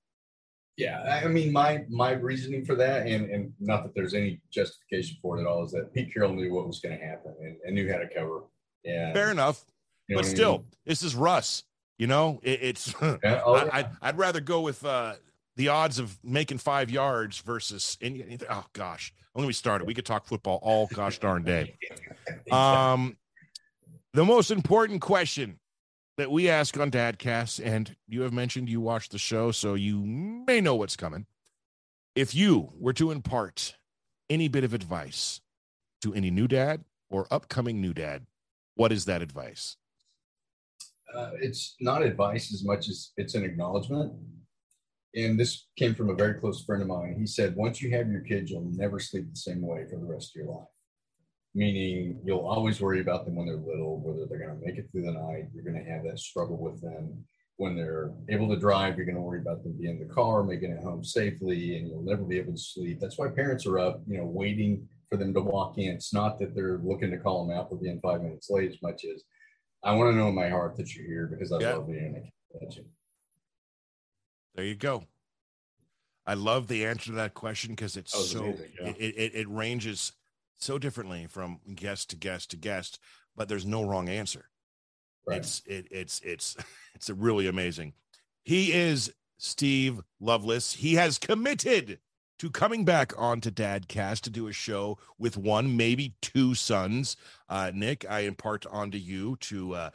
Yeah, 0.78 1.20
I 1.24 1.28
mean, 1.28 1.52
my 1.52 1.84
my 1.88 2.12
reasoning 2.12 2.64
for 2.64 2.74
that, 2.76 3.06
and 3.06 3.30
and 3.30 3.52
not 3.60 3.82
that 3.82 3.94
there's 3.94 4.14
any 4.14 4.40
justification 4.50 5.18
for 5.20 5.36
it 5.36 5.42
at 5.42 5.46
all, 5.46 5.64
is 5.64 5.72
that 5.72 5.92
Pete 5.92 6.12
Carroll 6.14 6.34
knew 6.34 6.52
what 6.52 6.66
was 6.66 6.80
going 6.80 6.98
to 6.98 7.04
happen 7.04 7.34
and, 7.40 7.56
and 7.64 7.74
knew 7.74 7.90
how 7.90 7.98
to 7.98 8.08
cover. 8.14 8.44
Yeah, 8.84 9.12
Fair 9.12 9.30
enough, 9.30 9.64
you 10.08 10.14
know 10.14 10.20
but 10.20 10.24
what 10.26 10.30
I 10.30 10.34
still, 10.34 10.52
mean? 10.52 10.66
this 10.86 11.02
is 11.02 11.14
Russ. 11.14 11.64
You 11.98 12.06
know, 12.06 12.40
it, 12.42 12.62
it's 12.62 12.94
Yeah, 13.02 13.42
oh, 13.44 13.54
I, 13.54 13.78
I'd, 13.78 13.88
I'd 14.02 14.18
rather 14.18 14.40
go 14.40 14.60
with 14.60 14.84
uh, 14.84 15.14
the 15.56 15.68
odds 15.68 15.98
of 15.98 16.18
making 16.22 16.58
five 16.58 16.90
yards 16.90 17.38
versus. 17.38 17.96
And, 18.00 18.44
oh 18.48 18.66
gosh, 18.72 19.12
when 19.32 19.46
we 19.46 19.52
started, 19.52 19.86
we 19.86 19.94
could 19.94 20.06
talk 20.06 20.26
football 20.26 20.58
all 20.62 20.86
gosh 20.86 21.18
darn 21.18 21.42
day. 21.42 21.76
Um, 22.50 23.16
the 24.12 24.24
most 24.24 24.50
important 24.50 25.00
question 25.00 25.58
that 26.16 26.30
we 26.30 26.48
ask 26.48 26.78
on 26.78 26.90
Dadcast, 26.90 27.64
and 27.64 27.94
you 28.08 28.22
have 28.22 28.32
mentioned 28.32 28.68
you 28.68 28.80
watch 28.80 29.08
the 29.08 29.18
show, 29.18 29.50
so 29.50 29.74
you 29.74 30.00
may 30.00 30.60
know 30.60 30.74
what's 30.74 30.96
coming. 30.96 31.26
If 32.14 32.34
you 32.34 32.72
were 32.78 32.94
to 32.94 33.10
impart 33.10 33.76
any 34.30 34.48
bit 34.48 34.64
of 34.64 34.72
advice 34.72 35.40
to 36.02 36.14
any 36.14 36.30
new 36.30 36.48
dad 36.48 36.84
or 37.10 37.26
upcoming 37.30 37.80
new 37.80 37.92
dad, 37.92 38.26
what 38.74 38.92
is 38.92 39.04
that 39.04 39.22
advice? 39.22 39.76
Uh, 41.14 41.30
it's 41.40 41.76
not 41.80 42.02
advice 42.02 42.52
as 42.52 42.64
much 42.64 42.88
as 42.88 43.12
it's 43.16 43.34
an 43.34 43.44
acknowledgement. 43.44 44.12
And 45.14 45.40
this 45.40 45.68
came 45.78 45.94
from 45.94 46.10
a 46.10 46.14
very 46.14 46.34
close 46.34 46.64
friend 46.64 46.82
of 46.82 46.88
mine. 46.88 47.16
He 47.18 47.26
said, 47.26 47.56
once 47.56 47.80
you 47.80 47.90
have 47.92 48.10
your 48.10 48.20
kids, 48.20 48.50
you'll 48.50 48.70
never 48.72 48.98
sleep 48.98 49.30
the 49.30 49.36
same 49.36 49.62
way 49.62 49.86
for 49.88 49.98
the 49.98 50.04
rest 50.04 50.32
of 50.36 50.40
your 50.40 50.54
life. 50.54 50.68
Meaning, 51.54 52.20
you'll 52.22 52.46
always 52.46 52.82
worry 52.82 53.00
about 53.00 53.24
them 53.24 53.36
when 53.36 53.46
they're 53.46 53.56
little, 53.56 53.98
whether 54.00 54.26
they're 54.26 54.46
going 54.46 54.60
to 54.60 54.66
make 54.66 54.76
it 54.76 54.90
through 54.92 55.06
the 55.06 55.12
night. 55.12 55.48
You're 55.54 55.64
going 55.64 55.82
to 55.82 55.90
have 55.90 56.04
that 56.04 56.18
struggle 56.18 56.58
with 56.58 56.82
them. 56.82 57.24
When 57.56 57.74
they're 57.74 58.12
able 58.28 58.50
to 58.50 58.60
drive, 58.60 58.96
you're 58.96 59.06
going 59.06 59.16
to 59.16 59.22
worry 59.22 59.40
about 59.40 59.62
them 59.62 59.78
being 59.80 59.98
in 59.98 60.06
the 60.06 60.12
car, 60.12 60.42
making 60.42 60.72
it 60.72 60.84
home 60.84 61.02
safely, 61.02 61.78
and 61.78 61.88
you'll 61.88 62.02
never 62.02 62.22
be 62.22 62.36
able 62.36 62.52
to 62.52 62.58
sleep. 62.58 63.00
That's 63.00 63.16
why 63.16 63.28
parents 63.28 63.64
are 63.64 63.78
up, 63.78 64.02
you 64.06 64.18
know, 64.18 64.26
waiting 64.26 64.86
for 65.08 65.16
them 65.16 65.32
to 65.32 65.40
walk 65.40 65.78
in. 65.78 65.94
It's 65.94 66.12
not 66.12 66.38
that 66.40 66.54
they're 66.54 66.80
looking 66.84 67.10
to 67.12 67.16
call 67.16 67.46
them 67.46 67.56
out 67.56 67.70
for 67.70 67.76
being 67.76 68.00
five 68.02 68.20
minutes 68.20 68.50
late 68.50 68.70
as 68.70 68.82
much 68.82 69.06
as 69.06 69.22
I 69.86 69.94
want 69.94 70.12
to 70.12 70.16
know 70.16 70.28
in 70.28 70.34
my 70.34 70.48
heart 70.48 70.76
that 70.76 70.94
you're 70.94 71.06
here 71.06 71.26
because 71.28 71.52
I 71.52 71.60
Yeah. 71.60 71.74
love 71.74 71.88
you 71.88 71.96
and 71.96 72.16
I 72.16 72.20
care 72.20 72.30
about 72.60 72.76
you. 72.76 72.84
There 74.56 74.64
you 74.64 74.74
go. 74.74 75.04
I 76.26 76.34
love 76.34 76.66
the 76.66 76.84
answer 76.84 77.10
to 77.10 77.12
that 77.12 77.34
question 77.34 77.70
because 77.70 77.96
it's 77.96 78.12
so 78.12 78.40
amazing, 78.40 78.72
yeah. 78.80 78.88
it, 78.88 79.14
it 79.16 79.34
it 79.36 79.48
ranges 79.48 80.12
so 80.58 80.76
differently 80.76 81.26
from 81.28 81.60
guest 81.76 82.10
to 82.10 82.16
guest 82.16 82.50
to 82.50 82.56
guest, 82.56 82.98
but 83.36 83.48
there's 83.48 83.64
no 83.64 83.84
wrong 83.84 84.08
answer. 84.08 84.50
Right. 85.24 85.38
It's 85.38 85.62
it 85.66 85.86
it's 85.92 86.20
it's 86.22 86.56
it's 86.96 87.08
really 87.10 87.46
amazing. 87.46 87.92
He 88.42 88.72
is 88.72 89.12
Steve 89.38 90.00
Lovelace. 90.18 90.72
He 90.72 90.94
has 90.94 91.16
committed 91.18 92.00
to 92.38 92.50
coming 92.50 92.84
back 92.84 93.12
onto 93.16 93.50
Dadcast 93.50 94.20
to 94.22 94.30
do 94.30 94.46
a 94.48 94.52
show 94.52 94.98
with 95.18 95.36
one, 95.36 95.76
maybe 95.76 96.14
two 96.20 96.54
sons. 96.54 97.16
Uh, 97.48 97.70
Nick, 97.74 98.04
I 98.08 98.20
impart 98.20 98.66
onto 98.66 98.98
you 98.98 99.36
to 99.42 99.74
uh, 99.74 99.90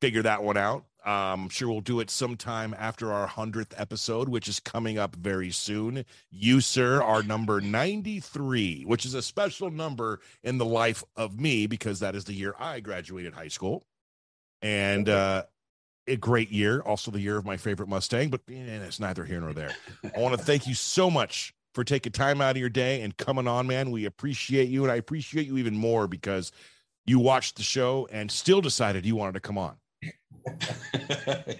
figure 0.00 0.22
that 0.22 0.42
one 0.42 0.56
out. 0.56 0.84
Um, 1.04 1.44
I'm 1.44 1.48
sure 1.50 1.68
we'll 1.68 1.80
do 1.82 2.00
it 2.00 2.10
sometime 2.10 2.74
after 2.76 3.12
our 3.12 3.28
100th 3.28 3.72
episode, 3.76 4.28
which 4.28 4.48
is 4.48 4.58
coming 4.58 4.98
up 4.98 5.14
very 5.14 5.52
soon. 5.52 6.04
You, 6.30 6.60
sir, 6.60 7.00
are 7.00 7.22
number 7.22 7.60
93, 7.60 8.82
which 8.86 9.06
is 9.06 9.14
a 9.14 9.22
special 9.22 9.70
number 9.70 10.18
in 10.42 10.58
the 10.58 10.64
life 10.64 11.04
of 11.14 11.38
me 11.38 11.68
because 11.68 12.00
that 12.00 12.16
is 12.16 12.24
the 12.24 12.32
year 12.32 12.56
I 12.58 12.80
graduated 12.80 13.34
high 13.34 13.46
school. 13.46 13.84
And 14.62 15.08
uh, 15.08 15.44
a 16.08 16.16
great 16.16 16.50
year, 16.50 16.80
also 16.80 17.10
the 17.10 17.20
year 17.20 17.36
of 17.36 17.44
my 17.44 17.56
favorite 17.56 17.88
Mustang, 17.88 18.28
but 18.28 18.40
eh, 18.48 18.54
it's 18.54 19.00
neither 19.00 19.24
here 19.24 19.40
nor 19.40 19.52
there. 19.52 19.74
I 20.14 20.20
want 20.20 20.38
to 20.38 20.42
thank 20.42 20.66
you 20.66 20.74
so 20.74 21.10
much 21.10 21.54
for 21.74 21.84
taking 21.84 22.12
time 22.12 22.40
out 22.40 22.52
of 22.52 22.56
your 22.56 22.68
day 22.68 23.02
and 23.02 23.16
coming 23.16 23.46
on, 23.46 23.66
man. 23.66 23.90
We 23.90 24.06
appreciate 24.06 24.68
you, 24.68 24.82
and 24.82 24.92
I 24.92 24.96
appreciate 24.96 25.46
you 25.46 25.58
even 25.58 25.76
more 25.76 26.06
because 26.06 26.52
you 27.06 27.18
watched 27.18 27.56
the 27.56 27.62
show 27.62 28.08
and 28.10 28.30
still 28.30 28.60
decided 28.60 29.04
you 29.04 29.16
wanted 29.16 29.34
to 29.34 29.40
come 29.40 29.58
on. 29.58 29.76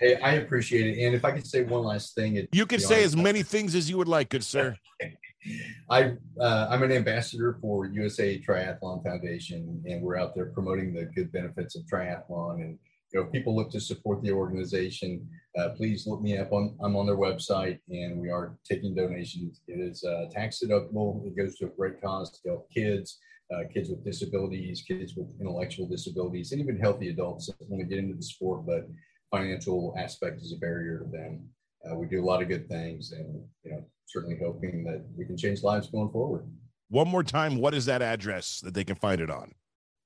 hey, 0.01 0.17
I 0.23 0.35
appreciate 0.35 0.87
it. 0.87 1.05
And 1.05 1.15
if 1.15 1.25
I 1.25 1.33
could 1.33 1.47
say 1.47 1.65
one 1.65 1.83
last 1.83 2.15
thing, 2.15 2.37
it, 2.37 2.49
you 2.53 2.67
can 2.67 2.81
say 2.81 3.03
as 3.03 3.17
many 3.17 3.43
things 3.43 3.75
as 3.75 3.91
you 3.91 3.99
would 3.99 4.09
like, 4.09 4.29
good 4.29 4.45
sir. 4.45 4.77
I 5.91 6.15
uh, 6.41 6.69
I'm 6.71 6.83
an 6.83 6.93
ambassador 6.93 7.57
for 7.61 7.87
USA 7.87 8.41
Triathlon 8.41 9.05
Foundation, 9.05 9.83
and 9.87 10.03
we're 10.03 10.17
out 10.17 10.35
there 10.35 10.47
promoting 10.47 10.93
the 10.93 11.05
good 11.05 11.31
benefits 11.31 11.77
of 11.77 11.83
triathlon. 11.85 12.63
And 12.63 12.79
you 13.13 13.21
know, 13.21 13.27
if 13.27 13.33
people 13.33 13.55
look 13.55 13.71
to 13.71 13.81
support 13.81 14.23
the 14.23 14.33
organization, 14.33 15.29
uh, 15.59 15.71
please 15.71 16.07
look 16.07 16.21
me 16.21 16.39
up 16.39 16.53
on 16.53 16.77
I'm 16.83 16.97
on 16.97 17.07
their 17.07 17.17
website, 17.17 17.79
and 17.89 18.19
we 18.21 18.31
are 18.31 18.59
taking 18.65 18.95
donations. 18.95 19.61
It 19.69 19.81
is 19.81 20.05
uh, 20.05 20.27
tax 20.31 20.61
deductible. 20.63 21.27
It 21.27 21.37
goes 21.37 21.57
to 21.59 21.67
a 21.67 21.71
great 21.71 22.03
cause 22.03 22.31
to 22.33 22.49
help 22.49 22.71
kids. 22.71 23.19
Uh, 23.55 23.63
kids 23.73 23.89
with 23.89 24.05
disabilities, 24.05 24.83
kids 24.83 25.15
with 25.15 25.29
intellectual 25.41 25.87
disabilities, 25.87 26.51
and 26.51 26.61
even 26.61 26.77
healthy 26.77 27.11
adults 27.11 27.47
that 27.47 27.55
want 27.69 27.81
to 27.81 27.87
get 27.87 28.03
into 28.03 28.17
the 28.17 28.23
sport, 28.23 28.67
but 28.67 28.89
financial 29.31 29.95
aspect 29.97 30.41
is 30.41 30.53
a 30.53 30.57
barrier 30.57 30.99
to 30.99 31.05
them. 31.13 31.49
Uh, 31.89 31.95
we 31.95 32.07
do 32.07 32.21
a 32.21 32.27
lot 32.27 32.43
of 32.43 32.49
good 32.49 32.69
things, 32.69 33.13
and 33.13 33.41
you 33.63 33.71
know, 33.71 33.85
certainly 34.07 34.37
hoping 34.43 34.83
that 34.83 35.05
we 35.17 35.25
can 35.25 35.37
change 35.37 35.63
lives 35.63 35.89
going 35.89 36.11
forward. 36.11 36.45
One 36.89 37.07
more 37.07 37.23
time, 37.23 37.57
what 37.59 37.73
is 37.73 37.87
that 37.87 38.03
address 38.03 38.61
that 38.65 38.75
they 38.75 38.83
can 38.83 38.97
find 38.97 39.21
it 39.21 39.31
on? 39.31 39.53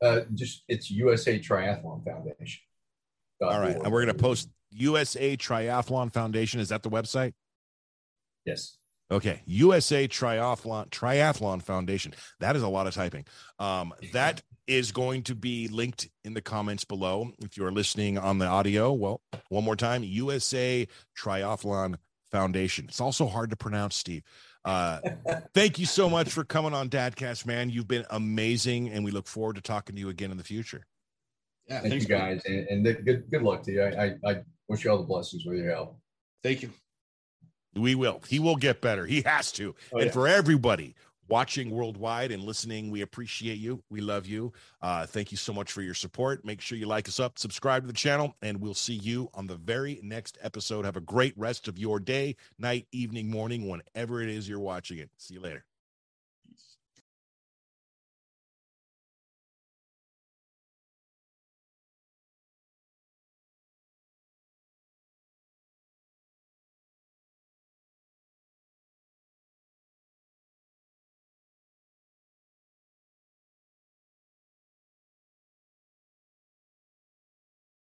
Uh, 0.03 0.21
just 0.35 0.65
it's 0.69 0.91
USA 0.91 1.39
Triathlon 1.39 2.05
Foundation. 2.05 2.61
All 3.41 3.61
right, 3.61 3.77
and 3.77 3.93
we're 3.93 4.05
going 4.05 4.17
to 4.17 4.23
post 4.23 4.49
USA 4.71 5.37
Triathlon 5.37 6.13
Foundation. 6.13 6.61
Is 6.61 6.69
that 6.69 6.83
the 6.83 6.91
website? 6.91 7.33
Yes. 8.45 8.77
Okay, 9.11 9.43
USA 9.47 10.07
Triathlon 10.07 10.89
Triathlon 10.91 11.63
Foundation. 11.63 12.15
That 12.39 12.55
is 12.55 12.63
a 12.63 12.69
lot 12.69 12.87
of 12.87 12.95
typing. 12.95 13.25
Um, 13.59 13.93
that 14.13 14.43
is 14.69 14.93
going 14.93 15.25
to 15.25 15.35
be 15.35 15.67
linked 15.67 16.09
in 16.25 16.35
the 16.35 16.41
comments 16.41 16.85
below. 16.85 17.33
If 17.43 17.57
you 17.57 17.65
are 17.65 17.73
listening 17.73 18.19
on 18.19 18.39
the 18.39 18.47
audio, 18.47 18.93
well, 18.93 19.21
one 19.49 19.65
more 19.65 19.75
time, 19.75 20.05
USA 20.05 20.87
Triathlon 21.19 21.97
Foundation. 22.31 22.87
It's 22.89 23.01
also 23.01 23.27
hard 23.27 23.51
to 23.51 23.57
pronounce, 23.57 23.97
Steve. 23.97 24.23
Uh, 24.65 25.01
thank 25.55 25.81
you 25.81 25.87
so 25.87 26.09
much 26.09 26.31
for 26.31 26.45
coming 26.45 26.73
on 26.73 26.89
Dadcast, 26.89 27.47
man. 27.47 27.71
You've 27.71 27.89
been 27.89 28.07
amazing, 28.11 28.91
and 28.91 29.05
we 29.05 29.11
look 29.11 29.27
forward 29.27 29.57
to 29.57 29.63
talking 29.63 29.97
to 29.97 30.01
you 30.01 30.09
again 30.09 30.31
in 30.31 30.37
the 30.37 30.45
future. 30.45 30.87
Yeah, 31.71 31.81
thank 31.81 31.91
thanks, 31.93 32.09
you 32.09 32.09
guys, 32.09 32.43
and, 32.47 32.87
and, 32.87 33.05
good 33.05 33.31
good 33.31 33.43
luck 33.43 33.63
to 33.63 33.73
you. 33.73 33.83
I, 33.83 34.07
I, 34.07 34.31
I 34.31 34.43
wish 34.69 34.85
you 34.85 34.91
all 34.91 34.99
the 34.99 35.05
blessings 35.05 35.45
with 35.47 35.57
your 35.57 35.71
help. 35.71 35.97
Thank 36.43 36.63
you. 36.63 36.71
We 37.77 37.95
will. 37.95 38.21
He 38.29 38.41
will 38.41 38.57
get 38.57 38.81
better. 38.81 39.07
He 39.07 39.23
has 39.23 39.53
to. 39.53 39.77
Oh, 39.93 39.99
and 39.99 40.07
yeah. 40.07 40.13
for 40.13 40.27
everybody 40.27 40.97
watching 41.29 41.71
worldwide 41.71 42.33
and 42.33 42.43
listening, 42.43 42.91
we 42.91 43.03
appreciate 43.03 43.59
you. 43.59 43.81
We 43.89 44.01
love 44.01 44.27
you. 44.27 44.53
Uh, 44.83 45.07
thank 45.07 45.31
you 45.31 45.37
so 45.37 45.53
much 45.53 45.71
for 45.71 45.81
your 45.81 45.95
support. 45.95 46.45
Make 46.45 46.61
sure 46.61 46.77
you 46.77 46.87
like 46.87 47.07
us 47.07 47.21
up, 47.21 47.39
subscribe 47.39 47.85
to 47.85 47.87
the 47.87 47.93
channel, 47.93 48.35
and 48.43 48.61
we'll 48.61 48.75
see 48.75 48.95
you 48.95 49.31
on 49.33 49.47
the 49.47 49.55
very 49.55 50.01
next 50.03 50.39
episode. 50.43 50.85
Have 50.85 50.97
a 50.97 51.01
great 51.01 51.35
rest 51.39 51.69
of 51.69 51.79
your 51.79 52.01
day, 52.01 52.35
night, 52.59 52.89
evening, 52.91 53.31
morning, 53.31 53.69
whenever 53.69 54.21
it 54.21 54.29
is 54.29 54.49
you're 54.49 54.59
watching 54.59 54.99
it. 54.99 55.11
See 55.19 55.35
you 55.35 55.41
later. 55.41 55.65